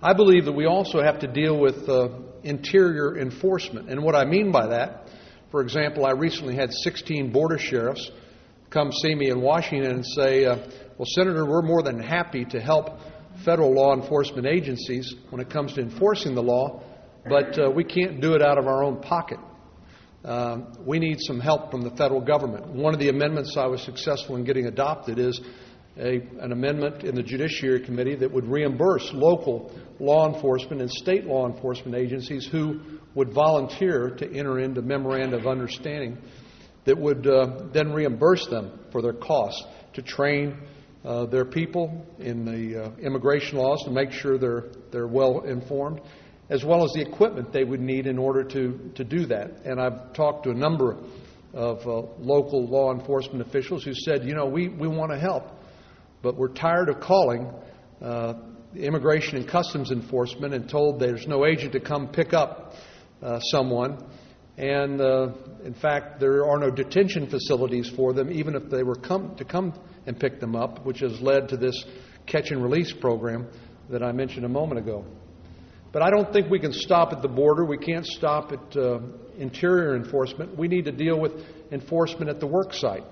[0.01, 2.07] I believe that we also have to deal with uh,
[2.43, 3.89] interior enforcement.
[3.89, 5.09] And what I mean by that,
[5.51, 8.09] for example, I recently had 16 border sheriffs
[8.69, 10.55] come see me in Washington and say, uh,
[11.01, 12.99] well, Senator, we're more than happy to help
[13.43, 16.83] federal law enforcement agencies when it comes to enforcing the law,
[17.27, 19.39] but uh, we can't do it out of our own pocket.
[20.23, 22.67] Um, we need some help from the federal government.
[22.67, 25.41] One of the amendments I was successful in getting adopted is
[25.97, 31.25] a, an amendment in the Judiciary Committee that would reimburse local law enforcement and state
[31.25, 32.79] law enforcement agencies who
[33.15, 36.19] would volunteer to enter into memoranda of understanding
[36.85, 40.55] that would uh, then reimburse them for their costs to train
[41.03, 45.99] uh, their people in the uh, immigration laws to make sure they're, they're well informed,
[46.49, 49.65] as well as the equipment they would need in order to, to do that.
[49.65, 50.97] And I've talked to a number
[51.53, 55.43] of uh, local law enforcement officials who said, you know, we, we want to help,
[56.21, 57.51] but we're tired of calling
[58.01, 58.33] uh,
[58.75, 62.73] Immigration and Customs Enforcement and told there's no agent to come pick up
[63.21, 63.97] uh, someone.
[64.57, 65.31] And uh,
[65.65, 69.43] in fact, there are no detention facilities for them, even if they were come, to
[69.45, 69.73] come
[70.05, 71.85] and pick them up, which has led to this
[72.25, 73.47] catch and release program
[73.89, 75.05] that I mentioned a moment ago.
[75.91, 77.65] But I don't think we can stop at the border.
[77.65, 78.99] We can't stop at uh,
[79.37, 80.57] interior enforcement.
[80.57, 81.33] We need to deal with
[81.71, 83.03] enforcement at the work site.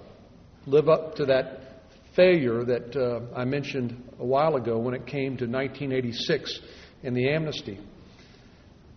[0.65, 1.81] Live up to that
[2.15, 6.59] failure that uh, I mentioned a while ago when it came to 1986
[7.03, 7.79] and the amnesty.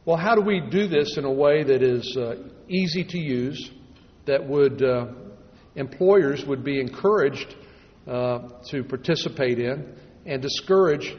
[0.04, 2.34] Well, how do we do this in a way that is uh,
[2.68, 3.70] easy to use,
[4.26, 5.06] that would uh,
[5.76, 7.54] employers would be encouraged
[8.06, 9.94] uh, to participate in
[10.26, 11.14] and discourage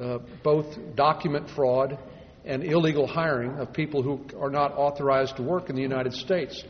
[0.00, 1.98] uh, both document fraud
[2.44, 6.62] and illegal hiring of people who are not authorized to work in the United States.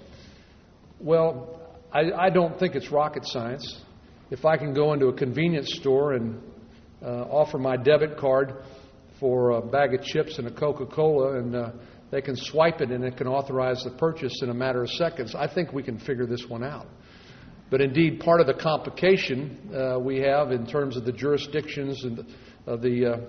[1.00, 1.61] Well,
[1.92, 3.80] I, I don't think it's rocket science.
[4.30, 6.40] If I can go into a convenience store and
[7.02, 8.55] uh, offer my debit card
[9.20, 11.70] for a bag of chips and a Coca Cola, and uh,
[12.11, 15.34] they can swipe it and it can authorize the purchase in a matter of seconds,
[15.34, 16.86] I think we can figure this one out.
[17.70, 22.18] But indeed, part of the complication uh, we have in terms of the jurisdictions and
[22.66, 23.20] the, the uh,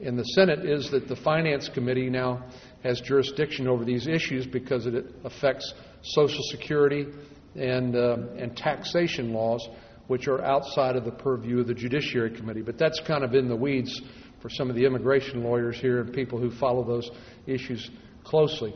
[0.00, 2.42] in the Senate is that the Finance Committee now
[2.82, 7.06] has jurisdiction over these issues because it affects Social Security
[7.54, 9.68] and, uh, and taxation laws,
[10.06, 12.62] which are outside of the purview of the Judiciary Committee.
[12.62, 14.00] But that's kind of in the weeds
[14.40, 17.10] for some of the immigration lawyers here and people who follow those
[17.46, 17.90] issues
[18.24, 18.74] closely.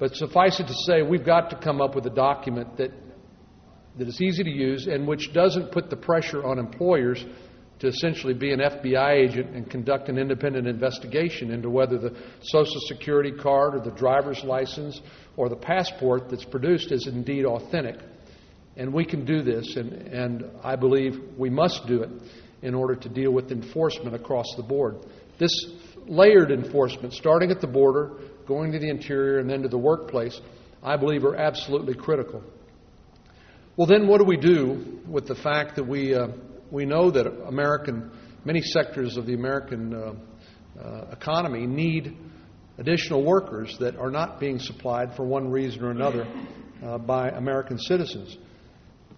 [0.00, 2.90] But suffice it to say, we've got to come up with a document that,
[3.98, 7.24] that is easy to use and which doesn't put the pressure on employers
[7.80, 12.80] to essentially be an FBI agent and conduct an independent investigation into whether the Social
[12.86, 15.00] Security card or the driver's license
[15.36, 17.96] or the passport that's produced is indeed authentic.
[18.76, 22.10] And we can do this, and, and I believe we must do it
[22.62, 24.96] in order to deal with enforcement across the board.
[25.38, 25.52] This
[26.06, 28.12] layered enforcement, starting at the border,
[28.46, 30.40] going to the interior, and then to the workplace,
[30.82, 32.42] I believe are absolutely critical.
[33.78, 36.26] Well, then, what do we do with the fact that we uh,
[36.68, 38.10] we know that American,
[38.44, 40.14] many sectors of the American uh,
[40.82, 42.16] uh, economy need
[42.78, 46.26] additional workers that are not being supplied for one reason or another
[46.84, 48.36] uh, by American citizens.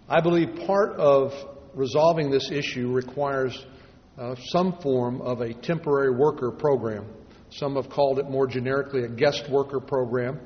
[0.07, 1.33] I believe part of
[1.73, 3.65] resolving this issue requires
[4.19, 7.07] uh, some form of a temporary worker program.
[7.49, 10.39] Some have called it more generically a guest worker program.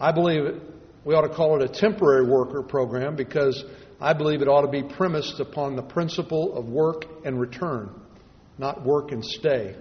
[0.00, 0.60] I believe
[1.04, 3.64] we ought to call it a temporary worker program because
[4.00, 7.90] I believe it ought to be premised upon the principle of work and return,
[8.58, 9.76] not work and stay.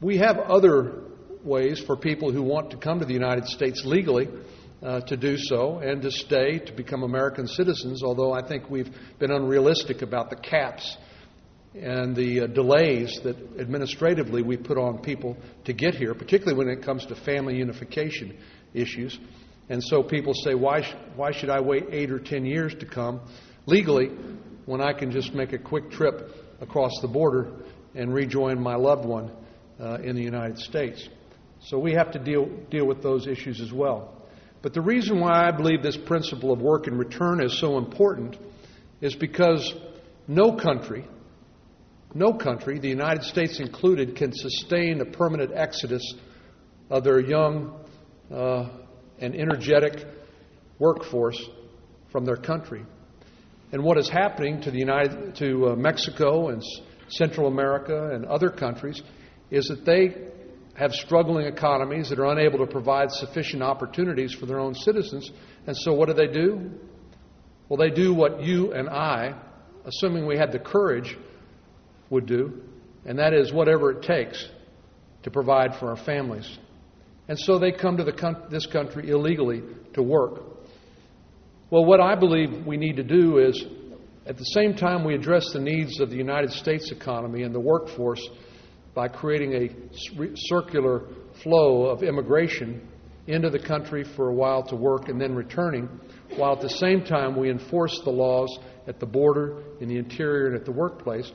[0.00, 1.02] We have other
[1.44, 4.28] ways for people who want to come to the United States legally
[4.82, 8.90] uh, to do so and to stay, to become American citizens, although I think we've
[9.18, 10.96] been unrealistic about the caps
[11.74, 16.68] and the uh, delays that administratively we put on people to get here, particularly when
[16.68, 18.36] it comes to family unification
[18.74, 19.18] issues.
[19.68, 22.86] And so people say, why, sh- why should I wait eight or ten years to
[22.86, 23.20] come
[23.66, 24.08] legally
[24.66, 27.52] when I can just make a quick trip across the border
[27.94, 29.30] and rejoin my loved one
[29.80, 31.08] uh, in the United States?
[31.60, 34.14] So we have to deal, deal with those issues as well.
[34.62, 38.36] But the reason why I believe this principle of work and return is so important
[39.00, 39.74] is because
[40.26, 41.04] no country,
[42.14, 46.02] no country, the United States included, can sustain a permanent exodus
[46.90, 47.78] of their young
[48.32, 48.68] uh,
[49.20, 50.04] and energetic
[50.78, 51.40] workforce
[52.10, 52.84] from their country.
[53.72, 56.62] And what is happening to the United, to uh, Mexico and
[57.08, 59.02] Central America and other countries
[59.50, 60.28] is that they
[60.74, 65.30] have struggling economies that are unable to provide sufficient opportunities for their own citizens.
[65.66, 66.70] And so, what do they do?
[67.68, 69.34] Well, they do what you and I,
[69.84, 71.18] assuming we had the courage,
[72.10, 72.62] would do,
[73.04, 74.48] and that is whatever it takes
[75.24, 76.58] to provide for our families.
[77.28, 79.62] And so they come to the, this country illegally
[79.92, 80.42] to work.
[81.70, 83.66] Well, what I believe we need to do is,
[84.26, 87.60] at the same time we address the needs of the United States economy and the
[87.60, 88.26] workforce
[88.94, 91.02] by creating a circular
[91.42, 92.88] flow of immigration
[93.26, 95.88] into the country for a while to work and then returning,
[96.36, 100.46] while at the same time we enforce the laws at the border, in the interior,
[100.46, 101.30] and at the workplace.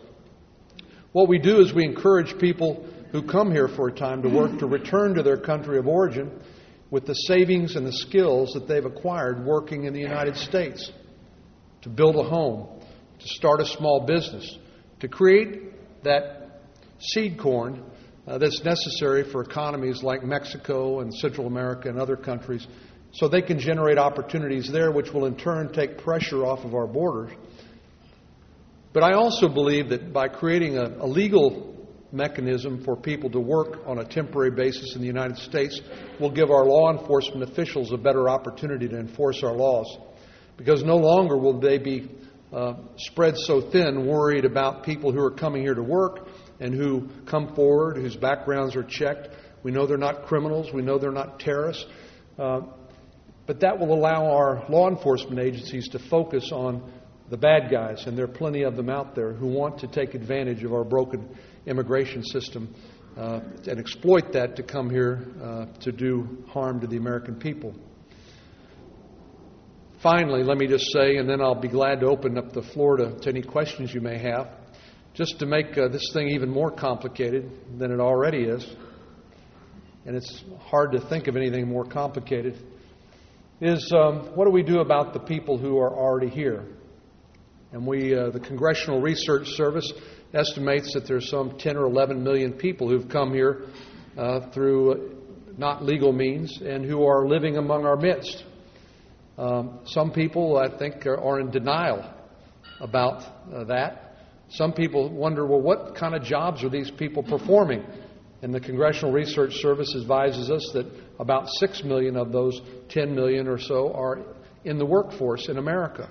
[1.11, 4.57] What we do is we encourage people who come here for a time to work
[4.57, 6.31] to return to their country of origin
[6.89, 10.91] with the savings and the skills that they've acquired working in the United States
[11.83, 12.67] to build a home,
[13.19, 14.57] to start a small business,
[14.99, 16.61] to create that
[16.99, 17.83] seed corn
[18.25, 22.65] uh, that's necessary for economies like Mexico and Central America and other countries
[23.11, 26.87] so they can generate opportunities there, which will in turn take pressure off of our
[26.87, 27.31] borders.
[28.91, 31.72] But I also believe that by creating a, a legal
[32.13, 35.81] mechanism for people to work on a temporary basis in the United States
[36.19, 39.97] will give our law enforcement officials a better opportunity to enforce our laws.
[40.55, 42.09] Because no longer will they be
[42.53, 46.27] uh, spread so thin, worried about people who are coming here to work
[46.59, 49.29] and who come forward, whose backgrounds are checked.
[49.63, 51.85] We know they're not criminals, we know they're not terrorists.
[52.37, 52.61] Uh,
[53.47, 56.91] but that will allow our law enforcement agencies to focus on
[57.29, 60.13] the bad guys, and there are plenty of them out there who want to take
[60.13, 61.27] advantage of our broken
[61.65, 62.73] immigration system
[63.17, 67.73] uh, and exploit that to come here uh, to do harm to the American people.
[70.01, 72.97] Finally, let me just say, and then I'll be glad to open up the floor
[72.97, 74.49] to, to any questions you may have,
[75.13, 78.67] just to make uh, this thing even more complicated than it already is.
[80.05, 82.57] and it's hard to think of anything more complicated,
[83.61, 86.65] is um, what do we do about the people who are already here?
[87.71, 89.91] And we, uh, the Congressional Research Service
[90.33, 93.65] estimates that there's some 10 or 11 million people who've come here
[94.17, 95.17] uh, through
[95.57, 98.43] not legal means and who are living among our midst.
[99.37, 102.03] Um, some people, I think, are, are in denial
[102.79, 103.23] about
[103.53, 104.15] uh, that.
[104.49, 107.83] Some people wonder, well, what kind of jobs are these people performing?
[108.41, 110.85] And the Congressional Research Service advises us that
[111.19, 112.59] about 6 million of those
[112.89, 114.19] 10 million or so are
[114.65, 116.09] in the workforce in America.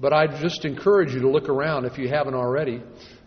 [0.00, 2.82] But I just encourage you to look around, if you haven't already,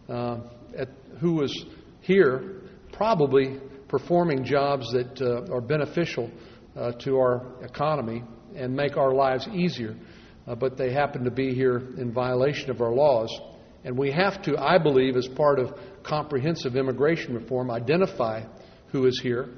[0.10, 0.39] uh,
[0.78, 0.89] at
[1.20, 1.66] who is
[2.01, 6.30] here, probably performing jobs that uh, are beneficial
[6.76, 8.24] uh, to our economy
[8.55, 9.95] and make our lives easier,
[10.47, 13.30] uh, but they happen to be here in violation of our laws.
[13.84, 18.43] And we have to, I believe, as part of comprehensive immigration reform, identify
[18.91, 19.49] who is here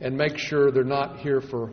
[0.00, 1.70] and make sure they're not here for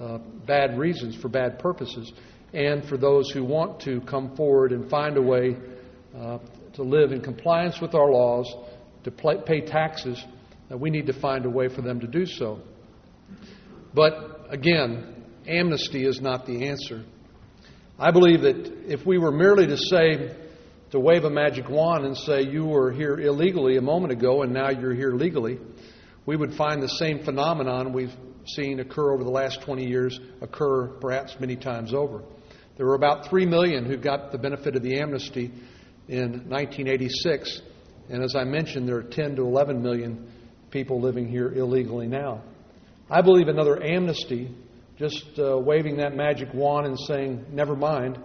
[0.00, 2.12] uh, bad reasons, for bad purposes,
[2.52, 5.56] and for those who want to come forward and find a way
[6.16, 6.38] uh,
[6.74, 8.52] to live in compliance with our laws,
[9.04, 10.22] to pay taxes,
[10.70, 12.60] uh, we need to find a way for them to do so.
[13.92, 17.04] But again, amnesty is not the answer.
[17.98, 20.36] I believe that if we were merely to say,
[20.90, 24.52] to wave a magic wand and say, you were here illegally a moment ago and
[24.52, 25.58] now you're here legally,
[26.26, 28.14] we would find the same phenomenon we've
[28.46, 32.22] seen occur over the last 20 years occur perhaps many times over.
[32.76, 35.52] There were about 3 million who got the benefit of the amnesty
[36.08, 37.62] in 1986,
[38.10, 40.30] and as I mentioned, there are 10 to 11 million
[40.70, 42.42] people living here illegally now.
[43.10, 44.50] I believe another amnesty
[44.98, 48.18] just uh, waving that magic wand and saying, never mind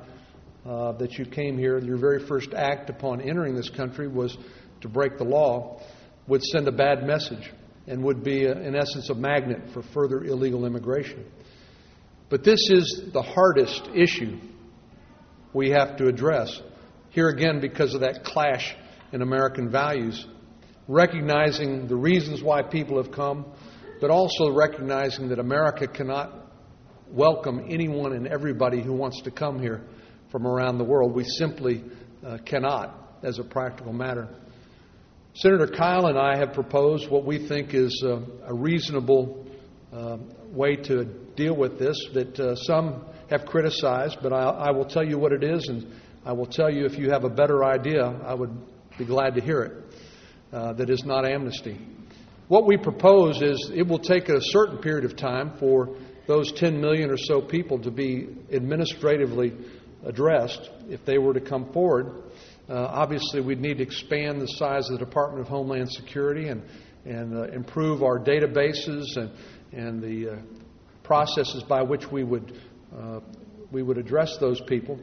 [0.65, 4.37] uh, that you came here, your very first act upon entering this country was
[4.81, 5.81] to break the law,
[6.27, 7.51] would send a bad message
[7.87, 11.25] and would be, a, uh, in essence, a magnet for further illegal immigration.
[12.29, 14.37] But this is the hardest issue
[15.53, 16.61] we have to address.
[17.11, 18.75] Here again, because of that clash
[19.11, 20.27] in American values,
[20.87, 23.45] recognizing the reasons why people have come,
[23.99, 26.31] but also recognizing that America cannot
[27.11, 29.81] welcome anyone and everybody who wants to come here
[30.31, 31.15] from around the world.
[31.15, 31.83] We simply
[32.23, 34.29] uh, cannot, as a practical matter.
[35.33, 39.47] Senator Kyl and I have proposed what we think is uh, a reasonable
[39.91, 40.17] uh,
[40.51, 41.05] way to
[41.35, 45.31] deal with this that uh, some have criticized, but I, I, will tell you what
[45.31, 45.87] it is, and
[46.25, 48.51] I will tell you if you have a better idea, I would
[48.97, 49.73] be glad to hear it.
[50.51, 51.79] Uh, that is not amnesty.
[52.49, 55.95] What we propose is it will take a certain period of time for
[56.27, 59.53] those 10 million or so people to be administratively
[60.03, 62.23] addressed if they were to come forward.
[62.67, 66.63] Uh, obviously, we'd need to expand the size of the Department of Homeland Security and,
[67.05, 69.31] and uh, improve our databases and,
[69.71, 70.35] and the uh,
[71.03, 72.59] processes by which we would,
[72.95, 73.19] uh,
[73.71, 74.99] we would address those people.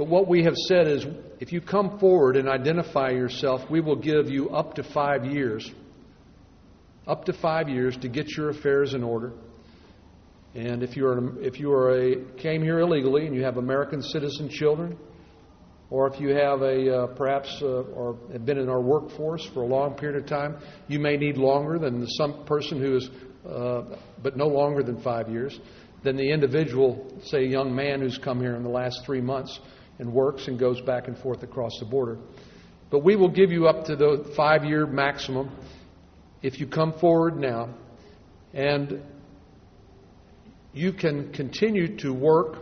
[0.00, 1.04] But what we have said is
[1.40, 5.70] if you come forward and identify yourself, we will give you up to five years.
[7.06, 9.34] Up to five years to get your affairs in order
[10.54, 14.02] and if you are if you are a came here illegally and you have American
[14.02, 14.96] citizen children,
[15.90, 19.62] or if you have a uh, perhaps uh, or have been in our workforce for
[19.62, 20.56] a long period of time,
[20.88, 23.10] you may need longer than some person who is,
[23.46, 23.82] uh,
[24.22, 25.60] but no longer than five years,
[26.02, 29.60] than the individual, say, young man who's come here in the last three months
[30.00, 32.18] and works and goes back and forth across the border.
[32.90, 35.50] But we will give you up to the five year maximum
[36.42, 37.74] if you come forward now.
[38.54, 39.02] And
[40.72, 42.56] you can continue to work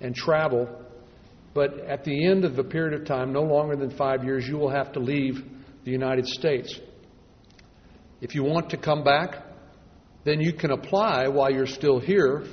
[0.00, 0.68] and travel,
[1.54, 4.58] but at the end of a period of time, no longer than five years, you
[4.58, 5.44] will have to leave
[5.84, 6.78] the United States.
[8.20, 9.36] If you want to come back,
[10.24, 12.44] then you can apply while you're still here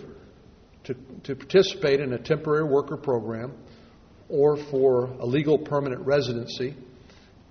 [0.83, 3.53] to, to participate in a temporary worker program
[4.29, 6.75] or for a legal permanent residency.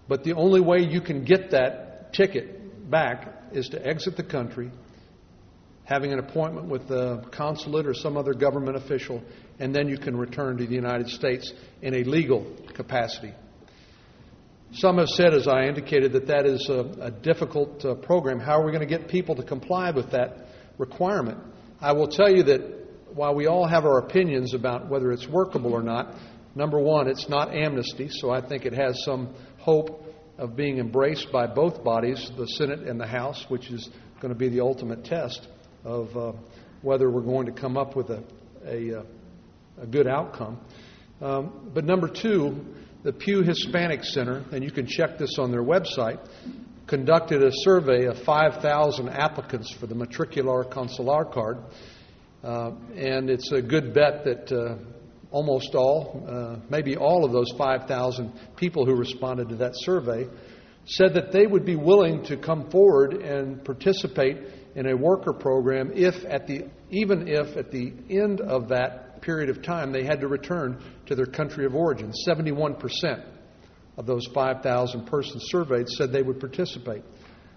[0.08, 4.70] But the only way you can get that ticket back is to exit the country
[5.88, 9.22] having an appointment with the consulate or some other government official,
[9.58, 11.50] and then you can return to the United States
[11.80, 13.32] in a legal capacity.
[14.72, 18.38] Some have said, as I indicated, that that is a, a difficult uh, program.
[18.38, 21.38] How are we going to get people to comply with that requirement?
[21.80, 22.60] I will tell you that
[23.14, 26.14] while we all have our opinions about whether it's workable or not,
[26.54, 30.04] number one, it's not amnesty, so I think it has some hope
[30.38, 33.88] of being embraced by both bodies, the Senate and the House, which is
[34.20, 35.48] going to be the ultimate test
[35.84, 36.32] of uh,
[36.82, 38.22] whether we're going to come up with a,
[38.64, 39.02] a, uh,
[39.82, 40.60] a good outcome.
[41.20, 42.64] Um, but number two,
[43.02, 46.18] the Pew Hispanic Center, and you can check this on their website,
[46.86, 51.58] conducted a survey of 5,000 applicants for the matricula consular card,
[52.42, 54.76] uh, and it's a good bet that uh,
[55.30, 60.26] almost all, uh, maybe all of those 5,000 people who responded to that survey
[60.86, 64.38] said that they would be willing to come forward and participate
[64.74, 69.50] in a worker program if at the even if at the end of that period
[69.50, 72.12] of time they had to return to their country of origin.
[72.26, 72.80] 71%
[73.98, 77.02] of those 5,000 persons surveyed said they would participate.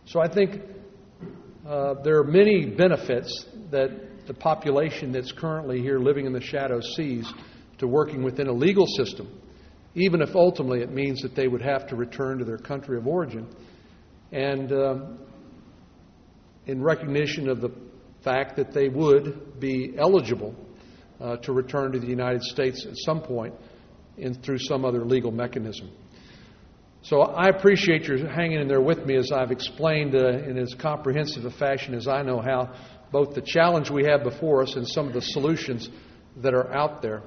[0.06, 0.62] So I think
[1.66, 6.82] uh, there are many benefits that the population that's currently here living in the shadow
[6.82, 7.32] sees
[7.82, 9.28] to working within a legal system,
[9.96, 13.08] even if ultimately it means that they would have to return to their country of
[13.08, 13.48] origin.
[14.32, 15.20] And um,
[16.68, 17.72] in recognition of the
[18.24, 20.56] fact that they would be eligible
[21.20, 23.54] uh, to return to the United States at some point
[24.18, 25.92] in, through some other legal mechanism.
[27.02, 30.76] So I appreciate your hanging in there with me as I've explained uh, in as
[30.76, 32.76] comprehensive a fashion as I know how
[33.12, 35.90] both the challenge we have before us and some of the solutions
[36.38, 37.24] that are out there.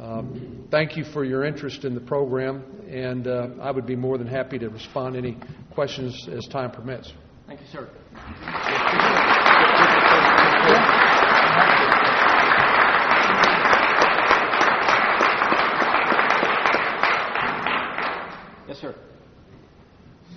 [0.00, 4.16] Um, thank you for your interest in the program, and uh, I would be more
[4.16, 5.36] than happy to respond to any
[5.74, 7.12] questions as time permits.
[7.46, 7.88] Thank you, sir.
[18.68, 18.94] Yes, sir.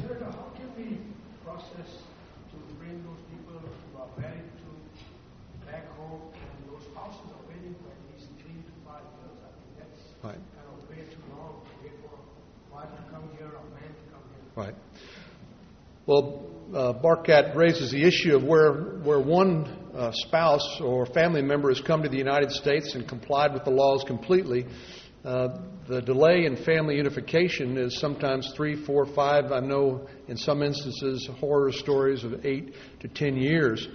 [0.01, 0.97] Senator, how can we
[1.45, 1.85] process
[2.49, 4.69] to bring those people who are married to
[5.69, 9.37] back home and those houses are waiting for at least three to five years?
[9.45, 10.41] I think that's Right.
[10.57, 13.69] kind of way too long to wait for a wife to come here or a
[13.77, 14.45] man to come here.
[14.57, 14.75] Right.
[16.05, 16.43] Well,
[16.75, 18.73] uh, Barkat raises the issue of where,
[19.03, 23.53] where one uh, spouse or family member has come to the United States and complied
[23.53, 24.65] with the laws completely.
[25.23, 29.53] Uh, the delay in family unification is sometimes three, four, five.
[29.53, 33.87] I know in some instances horror stories of eight to ten years.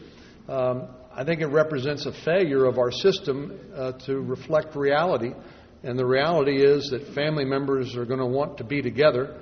[0.48, 5.34] Um, I think it represents a failure of our system uh, to reflect reality.
[5.82, 9.38] And the reality is that family members are going to want to be together.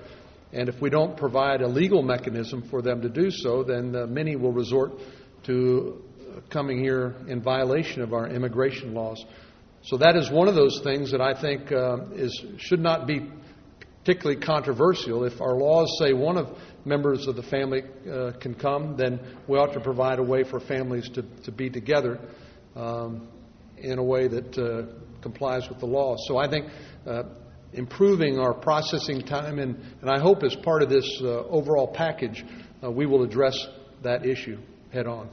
[0.56, 4.06] And if we don't provide a legal mechanism for them to do so, then uh,
[4.06, 4.92] many will resort
[5.44, 6.02] to
[6.50, 9.22] coming here in violation of our immigration laws.
[9.82, 13.30] So that is one of those things that I think uh, is should not be
[14.02, 15.24] particularly controversial.
[15.24, 19.58] If our laws say one of members of the family uh, can come, then we
[19.58, 22.18] ought to provide a way for families to, to be together
[22.74, 23.28] um,
[23.76, 26.16] in a way that uh, complies with the law.
[26.28, 26.66] So I think
[27.06, 27.24] uh,
[27.76, 32.44] improving our processing time, and, and I hope as part of this uh, overall package,
[32.82, 33.66] uh, we will address
[34.02, 34.58] that issue
[34.92, 35.28] head on.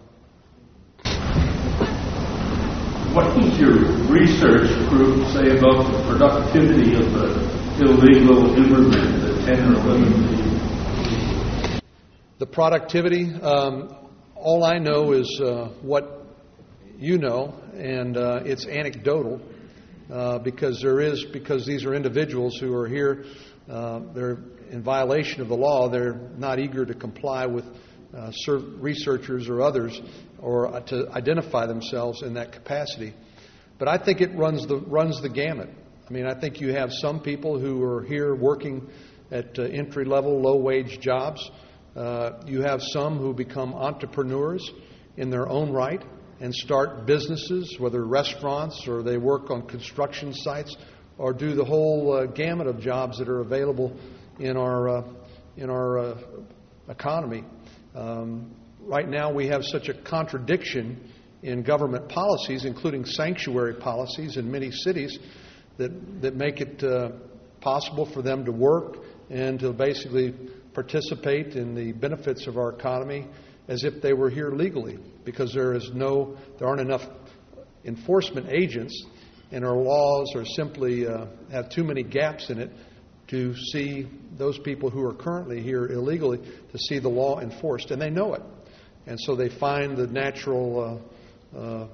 [3.14, 3.78] What does your
[4.10, 11.82] research group say about the productivity of the illegal immigrant, the 10 or 11 people?
[12.40, 13.96] The productivity, um,
[14.36, 16.26] all I know is uh, what
[16.98, 19.40] you know, and uh, it's anecdotal
[20.12, 23.26] uh, because there is because these are individuals who are here.
[23.70, 24.40] Uh, they're
[24.70, 25.90] in violation of the law.
[25.90, 27.66] They're not eager to comply with
[28.16, 28.32] uh,
[28.80, 30.00] researchers or others
[30.40, 33.14] or uh, to identify themselves in that capacity.
[33.80, 35.70] But I think it runs the runs the gamut.
[36.08, 38.90] I mean, I think you have some people who are here working
[39.32, 41.50] at uh, entry level, low wage jobs.
[42.46, 44.70] You have some who become entrepreneurs
[45.16, 46.04] in their own right
[46.44, 50.76] and start businesses, whether restaurants or they work on construction sites
[51.18, 53.98] or do the whole uh, gamut of jobs that are available
[54.40, 55.04] in our uh,
[55.56, 56.22] in our uh,
[56.90, 57.46] economy.
[57.96, 61.10] Um, right now, we have such a contradiction
[61.44, 65.18] in government policies, including sanctuary policies in many cities,
[65.78, 67.12] that that make it uh,
[67.62, 68.98] possible for them to work
[69.30, 70.36] and to basically
[70.74, 73.28] participate in the benefits of our economy
[73.68, 77.04] as if they were here legally because there is no there aren't enough
[77.86, 79.06] enforcement agents
[79.52, 82.72] and our laws are simply uh, have too many gaps in it
[83.28, 84.08] to see
[84.38, 86.40] those people who are currently here illegally
[86.72, 88.42] to see the law enforced and they know it
[89.06, 91.02] and so they find the natural
[91.56, 91.88] uh, uh,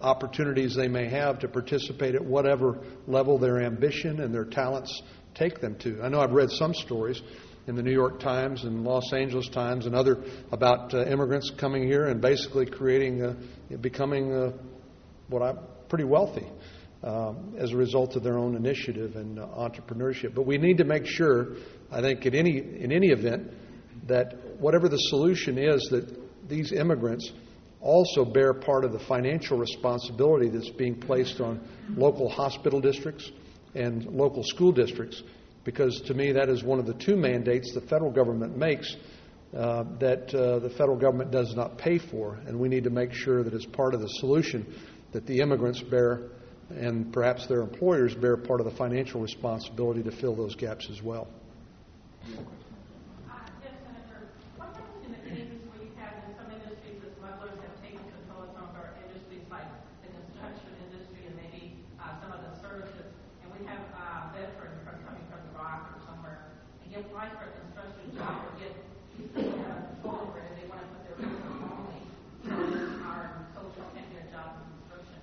[0.00, 5.02] opportunities they may have to participate at whatever level their ambition and their talents
[5.34, 6.02] take them to.
[6.02, 7.20] I know I've read some stories
[7.70, 11.84] in the New York Times and Los Angeles Times and other about uh, immigrants coming
[11.84, 14.52] here and basically creating, uh, becoming uh,
[15.28, 16.48] what I'm pretty wealthy
[17.04, 20.34] um, as a result of their own initiative and uh, entrepreneurship.
[20.34, 21.58] But we need to make sure,
[21.92, 23.52] I think, in any in any event,
[24.08, 26.12] that whatever the solution is, that
[26.48, 27.30] these immigrants
[27.80, 31.60] also bear part of the financial responsibility that's being placed on
[31.90, 33.30] local hospital districts
[33.76, 35.22] and local school districts
[35.70, 38.96] because to me that is one of the two mandates the federal government makes
[39.56, 43.12] uh, that uh, the federal government does not pay for, and we need to make
[43.12, 44.66] sure that as part of the solution
[45.12, 46.30] that the immigrants bear
[46.70, 51.02] and perhaps their employers bear part of the financial responsibility to fill those gaps as
[51.02, 51.26] well.
[52.26, 52.36] Uh,
[53.62, 54.30] Yes, Senator.
[54.56, 58.02] What happens in the cases where you have in some industries the smugglers have taken
[58.06, 59.66] control of some of our industries like
[60.06, 63.10] the construction industry and maybe uh, some of the services,
[63.42, 66.38] and we have uh, veterans from coming from Iraq or somewhere
[66.82, 68.70] and get applied for a construction job or get
[69.34, 71.98] uh, control over it and they want to put their business only.
[72.46, 72.54] So
[73.10, 75.18] our social can't get a job in construction.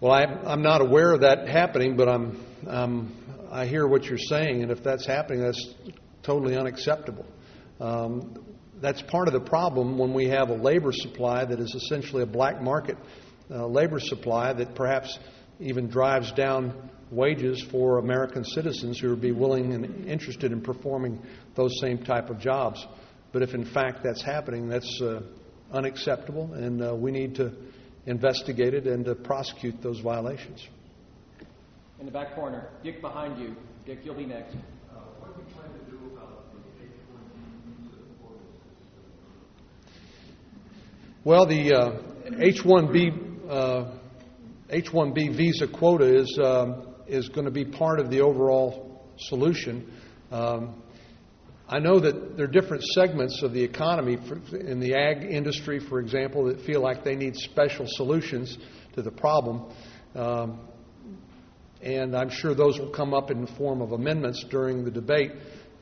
[0.00, 4.16] Well, I, I'm not aware of that happening, but I'm, um, I hear what you're
[4.16, 5.74] saying, and if that's happening, that's
[6.22, 7.26] totally unacceptable.
[7.80, 8.44] Um,
[8.80, 12.26] that's part of the problem when we have a labor supply that is essentially a
[12.26, 12.96] black market
[13.50, 15.18] uh, labor supply that perhaps
[15.58, 21.20] even drives down wages for American citizens who would be willing and interested in performing
[21.56, 22.86] those same type of jobs.
[23.32, 25.22] But if in fact that's happening, that's uh,
[25.72, 27.52] unacceptable, and uh, we need to
[28.08, 30.66] investigate it and to prosecute those violations.
[32.00, 33.54] In the back corner, Dick behind you.
[33.84, 34.56] Dick, you'll be next.
[41.24, 43.90] Well, the uh, H-1B uh,
[44.70, 49.92] H-1B visa quota is um, is going to be part of the overall solution.
[50.30, 50.82] Um,
[51.70, 54.16] I know that there are different segments of the economy,
[54.52, 58.56] in the ag industry, for example, that feel like they need special solutions
[58.94, 59.70] to the problem.
[60.14, 60.60] Um,
[61.82, 65.32] and I'm sure those will come up in the form of amendments during the debate.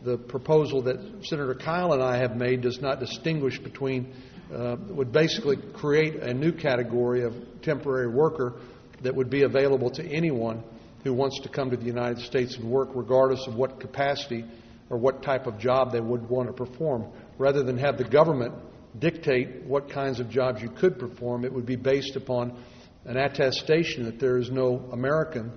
[0.03, 4.13] The proposal that Senator Kyl and I have made does not distinguish between,
[4.53, 7.33] uh, would basically create a new category of
[7.63, 8.55] temporary worker
[9.03, 10.65] that would be available to anyone
[11.05, 14.45] who wants to come to the United States and work, regardless of what capacity
[14.91, 17.07] or what type of job they would want to perform.
[17.39, 18.55] Rather than have the government
[18.99, 22.57] dictate what kinds of jobs you could perform, it would be based upon
[23.05, 25.53] an attestation that there is no American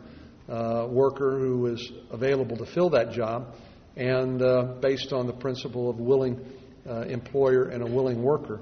[0.47, 3.55] uh, worker who is available to fill that job,
[3.95, 6.39] and uh, based on the principle of willing
[6.89, 8.61] uh, employer and a willing worker.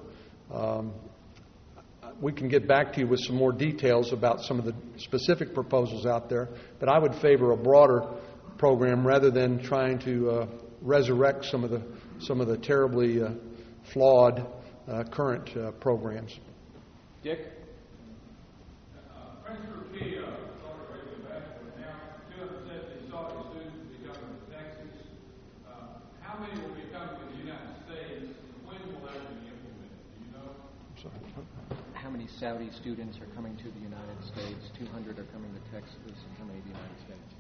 [0.52, 0.94] Um,
[2.20, 5.54] we can get back to you with some more details about some of the specific
[5.54, 6.50] proposals out there,
[6.80, 8.02] but I would favor a broader
[8.58, 10.48] program rather than trying to uh,
[10.82, 11.82] resurrect some of the
[12.20, 13.30] some of the terribly uh,
[13.94, 14.46] flawed
[14.88, 16.40] uh, current uh, programs.
[17.24, 17.54] Dick?
[19.46, 20.28] Prince Turki, uh,
[20.60, 24.92] Saudi Arabia ambassador now, 270 Saudi students will be coming to Texas.
[25.64, 28.28] Uh, how many will be coming to the United States?
[28.66, 30.04] When will that be implemented?
[30.20, 30.52] You know?
[31.94, 34.68] How many Saudi students are coming to the United States?
[34.76, 37.37] 200 are coming to Texas, and how many to the United States?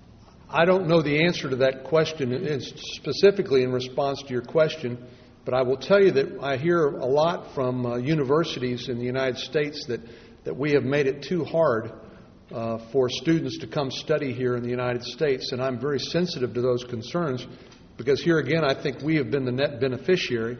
[0.50, 4.98] I don't know the answer to that question it's specifically in response to your question,
[5.43, 9.04] but I will tell you that I hear a lot from uh, universities in the
[9.04, 10.00] United States that,
[10.45, 11.91] that we have made it too hard
[12.54, 16.54] uh, for students to come study here in the United States, and I'm very sensitive
[16.54, 17.45] to those concerns
[17.98, 20.58] because here again I think we have been the net beneficiary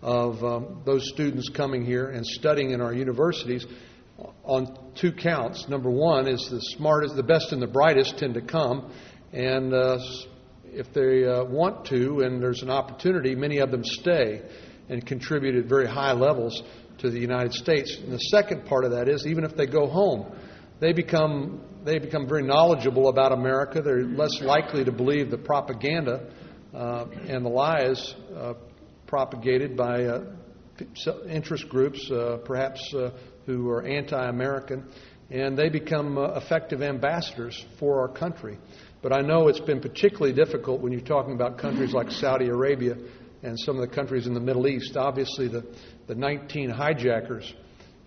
[0.00, 3.66] of um, those students coming here and studying in our universities
[4.44, 5.68] on two counts.
[5.68, 8.90] Number one is the smartest, the best and the brightest tend to come,
[9.32, 9.98] and uh,
[10.64, 14.42] if they uh, want to and there's an opportunity, many of them stay
[14.88, 16.62] and contribute at very high levels
[16.98, 17.96] to the United States.
[18.02, 20.26] And the second part of that is even if they go home,
[20.80, 23.80] they become they become very knowledgeable about America.
[23.80, 26.32] They're less likely to believe the propaganda
[26.74, 28.54] uh, and the lies uh,
[29.06, 30.24] propagated by uh,
[31.28, 33.10] interest groups, uh, perhaps uh,
[33.46, 34.84] who are anti-American,
[35.30, 38.58] and they become uh, effective ambassadors for our country.
[39.02, 42.96] But I know it's been particularly difficult when you're talking about countries like Saudi Arabia
[43.42, 44.96] and some of the countries in the Middle East.
[44.96, 45.64] Obviously, the,
[46.06, 47.52] the 19 hijackers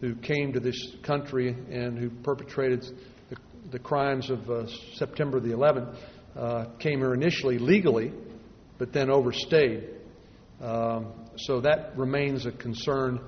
[0.01, 2.83] who came to this country and who perpetrated
[3.29, 3.37] the,
[3.71, 4.65] the crimes of uh,
[4.95, 5.95] September the 11th
[6.35, 8.11] uh, came here initially legally,
[8.77, 9.89] but then overstayed.
[10.61, 13.19] Um, so that remains a concern,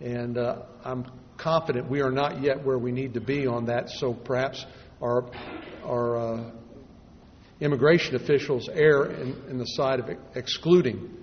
[0.00, 1.04] and uh, I'm
[1.36, 3.90] confident we are not yet where we need to be on that.
[3.90, 4.64] So perhaps
[5.02, 5.30] our
[5.84, 6.50] our uh,
[7.60, 11.14] immigration officials err in, in the side of excluding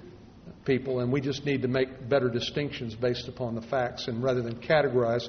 [0.65, 4.41] people, and we just need to make better distinctions based upon the facts, and rather
[4.41, 5.27] than categorize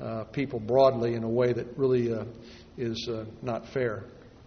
[0.00, 2.24] uh, people broadly in a way that really uh,
[2.76, 4.04] is uh, not fair.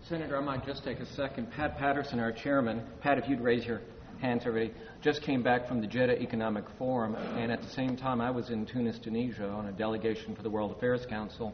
[0.07, 1.51] Senator, I might just take a second.
[1.51, 3.81] Pat Patterson, our chairman, Pat, if you'd raise your
[4.21, 8.21] hands already, just came back from the Jeddah Economic Forum, and at the same time,
[8.21, 11.53] I was in Tunis, Tunisia, on a delegation for the World Affairs Council,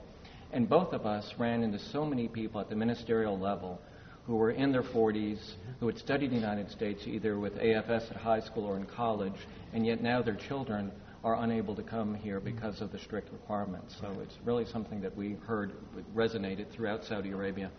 [0.52, 3.82] and both of us ran into so many people at the ministerial level
[4.26, 5.40] who were in their 40s,
[5.80, 8.86] who had studied in the United States either with AFS at high school or in
[8.86, 10.92] college, and yet now their children
[11.24, 13.96] are unable to come here because of the strict requirements.
[14.00, 15.72] So it's really something that we heard
[16.16, 17.72] resonated throughout Saudi Arabia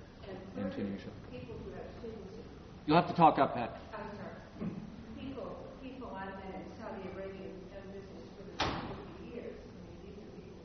[0.56, 1.10] and Tunisia.
[2.86, 3.80] You'll have to talk up, Pat.
[3.94, 4.70] I'm sorry.
[5.18, 8.94] People, people I've met in Saudi Arabia who've done business for us for
[9.26, 9.58] 50 years.
[9.58, 10.62] I mean, these are people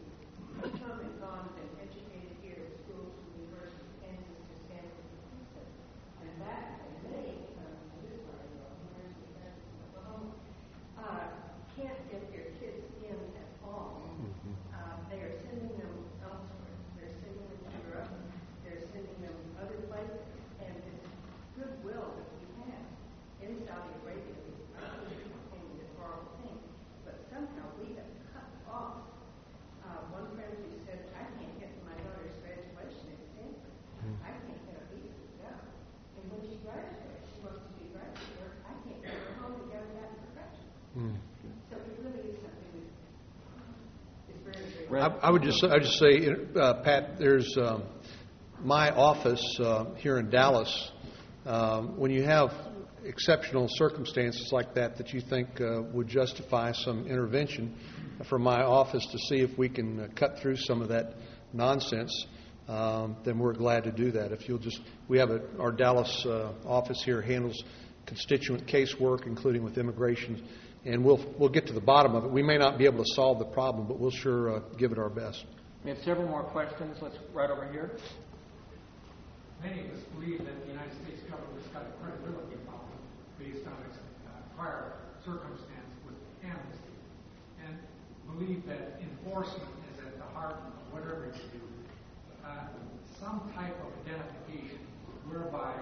[0.62, 4.54] who've come and gone, been educated here at schools from the University of Kansas to
[4.70, 5.66] Stanford to Princeton.
[6.22, 10.30] And that, and many come to this part of the world, University of Kansas, Oklahoma,
[11.02, 11.26] uh,
[11.74, 13.98] can't get their kids in at all.
[14.78, 16.70] Uh, they are sending them elsewhere.
[17.02, 18.14] They're sending them to Europe.
[18.62, 20.22] They're sending them other places.
[20.62, 21.10] And it's
[21.58, 22.86] goodwill that we have
[23.42, 24.38] in Saudi Arabia.
[24.78, 26.58] I don't think it's a horrible thing,
[27.06, 29.02] but somehow we have cut off.
[29.82, 33.74] Uh, one friend who said, I can't get to my daughter's graduation at Stanford.
[34.26, 35.52] I can't get a visa to go.
[35.54, 38.56] And when she graduates, she wants to do graduate work.
[38.70, 40.66] I can't get her home to go to that profession.
[41.70, 44.81] So it really is something that is very, very.
[45.00, 46.28] I, I would just, I just say,
[46.60, 47.84] uh, Pat, there's um,
[48.62, 50.92] my office uh, here in Dallas.
[51.46, 52.52] Um, when you have
[53.06, 57.74] exceptional circumstances like that that you think uh, would justify some intervention
[58.30, 61.16] from my office to see if we can uh, cut through some of that
[61.54, 62.26] nonsense,
[62.68, 64.32] um, then we're glad to do that.
[64.34, 67.64] If you'll just, we have a, our Dallas uh, office here handles
[68.06, 70.46] constituent casework, including with immigration,
[70.86, 72.32] and we'll we'll get to the bottom of it.
[72.32, 74.98] We may not be able to solve the problem, but we'll sure uh, give it
[74.98, 75.46] our best.
[75.84, 76.98] We have several more questions.
[77.02, 77.92] Let's right over here.
[79.64, 82.98] Many of us believe that the United States government's got a credibility problem
[83.38, 86.98] based on its uh, prior circumstance with amnesty,
[87.66, 87.78] and
[88.34, 91.66] believe that enforcement is at the heart of whatever you do.
[92.46, 92.66] Uh,
[93.20, 94.80] some type of identification
[95.30, 95.74] whereby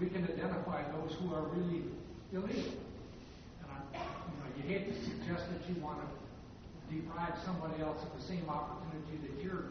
[0.00, 1.84] we can identify those who are really
[2.32, 2.72] illegal.
[3.60, 8.02] And I, you know, you hate to suggest that you want to deprive somebody else
[8.02, 9.64] of the same opportunity that your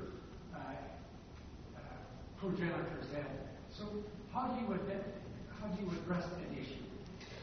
[0.55, 1.79] uh, uh,
[2.39, 3.31] progenitors had.
[3.77, 3.85] So
[4.33, 5.05] how do you ad-
[5.59, 6.83] how do you address that issue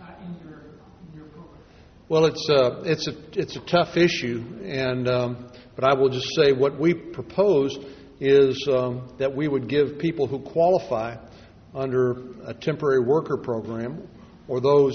[0.00, 0.60] uh, in your
[1.02, 1.60] in your program?
[2.08, 6.28] Well, it's a, it's a, it's a tough issue, and, um, but I will just
[6.36, 7.76] say what we propose
[8.20, 11.16] is um, that we would give people who qualify
[11.74, 12.12] under
[12.46, 14.06] a temporary worker program,
[14.48, 14.94] or those,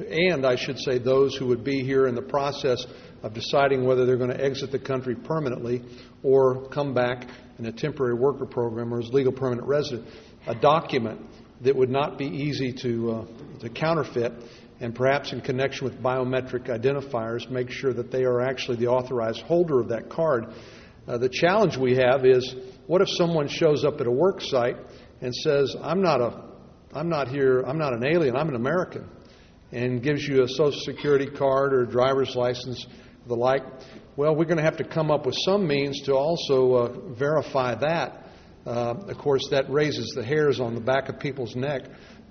[0.00, 2.84] and I should say those who would be here in the process
[3.22, 5.82] of deciding whether they're going to exit the country permanently
[6.22, 7.28] or come back
[7.58, 10.06] in a temporary worker program or as legal permanent resident,
[10.46, 11.20] a document
[11.60, 14.32] that would not be easy to, uh, to counterfeit
[14.80, 19.42] and perhaps in connection with biometric identifiers, make sure that they are actually the authorized
[19.42, 20.46] holder of that card.
[21.06, 22.54] Uh, the challenge we have is
[22.86, 24.76] what if someone shows up at a work site
[25.20, 26.44] and says, I'm not, a,
[26.94, 29.06] I'm not here, I'm not an alien, I'm an American,
[29.72, 32.86] and gives you a Social Security card or a driver's license,
[33.26, 33.62] the like?
[34.16, 37.74] Well, we're going to have to come up with some means to also uh, verify
[37.76, 38.26] that.
[38.66, 41.82] Uh, of course, that raises the hairs on the back of people's neck.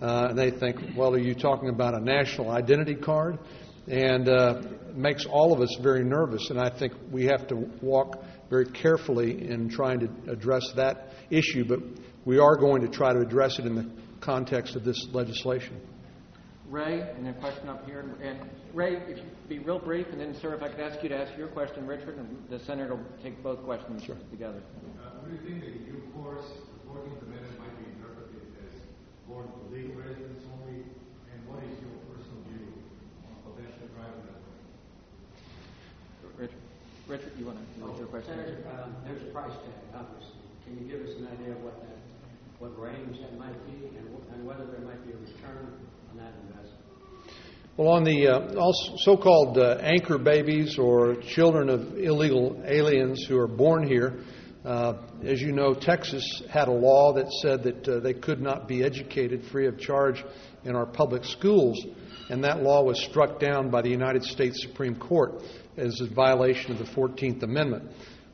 [0.02, 3.40] Uh, and they think, well, are you talking about a national identity card?
[3.88, 4.62] And uh,
[4.94, 6.50] makes all of us very nervous.
[6.52, 11.66] And I think we have to walk very carefully in trying to address that issue.
[11.66, 11.80] But
[12.26, 13.90] we are going to try to address it in the
[14.22, 15.82] context of this legislation.
[16.70, 18.06] Ray, and then a question up here.
[18.22, 18.40] And
[18.74, 21.18] Ray, if you be real brief, and then, sir, if I could ask you to
[21.18, 24.62] ask your question, Richard, and the senator will take both questions together.
[25.02, 28.74] Uh, what do you think the new course, the 14th Amendment, might be interpreted as
[29.26, 30.86] going for legal residents only?
[31.34, 32.70] And what is your personal view
[33.26, 34.58] on potentially driving that way?
[36.38, 36.62] Richard,
[37.10, 38.38] Richard, you want to use your question?
[38.38, 40.38] Senator, um, there's a price tag, obviously.
[40.70, 41.98] Can you give us an idea of what that,
[42.62, 45.74] what range that might be, and, wh- and whether there might be a return on
[47.78, 53.48] Well, on the uh, so-called uh, anchor babies or children of illegal aliens who are
[53.48, 54.20] born here,
[54.66, 58.68] uh, as you know, Texas had a law that said that uh, they could not
[58.68, 60.26] be educated free of charge
[60.66, 61.80] in our public schools,
[62.30, 65.42] and that law was struck down by the United States Supreme Court
[65.78, 67.90] as a violation of the 14th Amendment.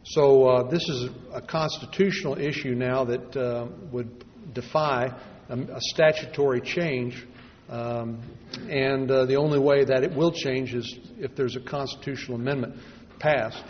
[0.05, 5.15] So uh, this is a constitutional issue now that uh, would defy
[5.49, 7.28] a, a statutory change
[7.70, 8.22] um,
[8.70, 12.76] and uh, the only way that it will change is if there's a constitutional amendment
[13.20, 13.63] passed.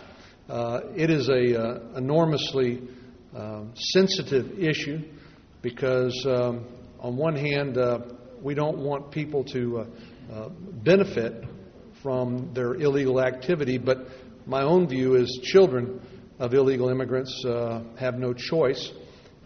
[0.49, 2.81] Uh, it is a uh, enormously
[3.35, 4.99] um, sensitive issue
[5.61, 6.65] because, um,
[6.99, 7.99] on one hand, uh,
[8.41, 9.85] we don't want people to uh,
[10.31, 10.49] uh,
[10.83, 11.43] benefit
[12.03, 14.07] from their illegal activity, but
[14.45, 15.99] my own view is children
[16.37, 17.43] of illegal immigrants
[17.97, 18.91] have no choice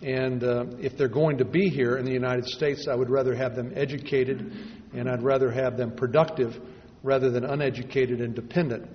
[0.02, 3.36] And uh, if they're going to be here in the United States, I would rather
[3.36, 4.54] have them educated
[4.93, 6.58] and I'd rather have them productive
[7.04, 8.89] rather than uneducated and dependent.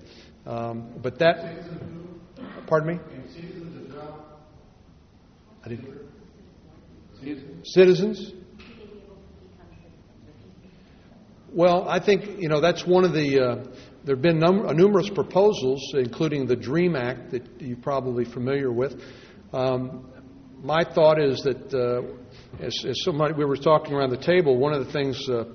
[0.45, 1.63] Um, but that.
[2.67, 2.99] Pardon me?
[5.63, 6.05] I didn't.
[7.63, 8.31] Citizens?
[11.51, 13.39] Well, I think, you know, that's one of the.
[13.39, 13.55] Uh,
[14.03, 19.01] there have been num- numerous proposals, including the DREAM Act that you're probably familiar with.
[19.51, 20.11] Um,
[20.65, 24.73] my thought is that, uh, as, as, somebody we were talking around the table, one
[24.73, 25.45] of the things, uh,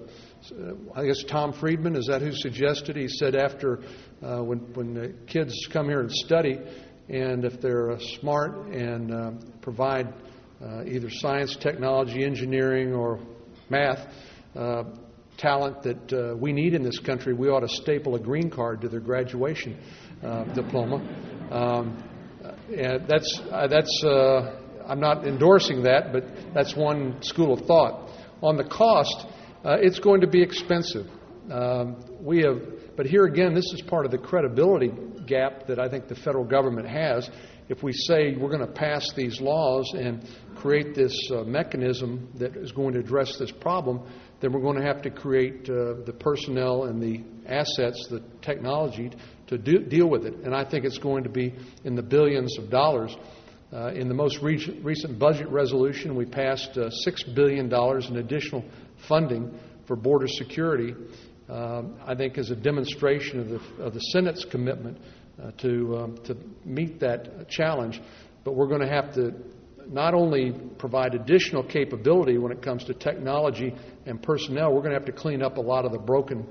[0.95, 2.95] I guess Tom Friedman, is that who suggested?
[2.97, 3.81] He said after
[4.23, 6.61] uh, when when the kids come here and study,
[7.09, 9.31] and if they're uh, smart and uh,
[9.63, 10.15] provide
[10.63, 13.19] uh, either science, technology, engineering, or
[13.69, 14.07] math
[14.55, 14.85] uh,
[15.39, 18.81] talent that uh, we need in this country, we ought to staple a green card
[18.83, 19.77] to their graduation
[20.23, 20.97] uh, diploma.
[21.51, 22.05] Um,
[22.77, 24.61] and that's uh, that's.
[24.87, 26.25] I'm not endorsing that, but
[26.55, 28.11] that's one school of thought.
[28.43, 29.27] On the cost,
[29.65, 31.07] uh, it's going to be expensive.
[31.51, 34.93] Um, we have, but here again, this is part of the credibility
[35.27, 37.29] gap that I think the federal government has.
[37.69, 40.27] If we say we're going to pass these laws and
[40.57, 44.03] create this uh, mechanism that is going to address this problem,
[44.41, 49.11] then we're going to have to create uh, the personnel and the assets, the technology
[49.47, 50.35] to do, deal with it.
[50.45, 51.55] And I think it's going to be
[51.85, 53.15] in the billions of dollars.
[53.73, 58.65] Uh, in the most recent, recent budget resolution, we passed uh, $6 billion in additional
[59.07, 59.57] funding
[59.87, 60.93] for border security,
[61.49, 64.99] um, I think, is a demonstration of the, of the Senate's commitment
[65.41, 68.01] uh, to, um, to meet that challenge.
[68.43, 69.35] But we're going to have to
[69.87, 73.73] not only provide additional capability when it comes to technology
[74.05, 76.45] and personnel, we're going to have to clean up a lot of the broken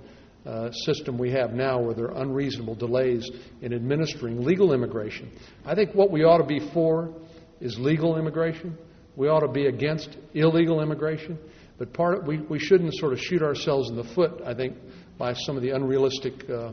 [0.45, 3.29] uh, system we have now where there are unreasonable delays
[3.61, 5.29] in administering legal immigration.
[5.65, 7.13] I think what we ought to be for
[7.59, 8.77] is legal immigration.
[9.15, 11.37] We ought to be against illegal immigration.
[11.77, 14.75] But part of, we, we shouldn't sort of shoot ourselves in the foot, I think,
[15.17, 16.71] by some of the unrealistic, uh,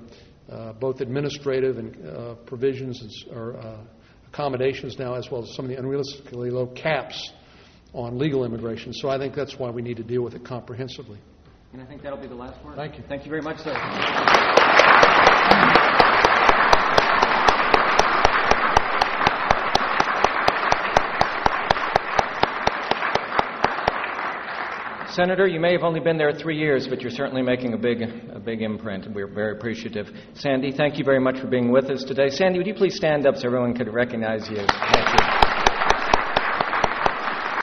[0.51, 3.79] uh, both administrative and uh, provisions and, or uh,
[4.29, 7.33] accommodations now, as well as some of the unrealistically low caps
[7.93, 8.93] on legal immigration.
[8.93, 11.19] So I think that's why we need to deal with it comprehensively.
[11.73, 12.77] And I think that'll be the last word.
[12.77, 13.05] Thank you.
[13.09, 13.75] Thank you very much, sir.
[25.17, 28.03] Senator, you may have only been there three years, but you're certainly making a big,
[28.03, 30.09] a big imprint, and we're very appreciative.
[30.35, 32.29] Sandy, thank you very much for being with us today.
[32.29, 34.57] Sandy, would you please stand up so everyone could recognize you?
[34.57, 35.36] Thank you.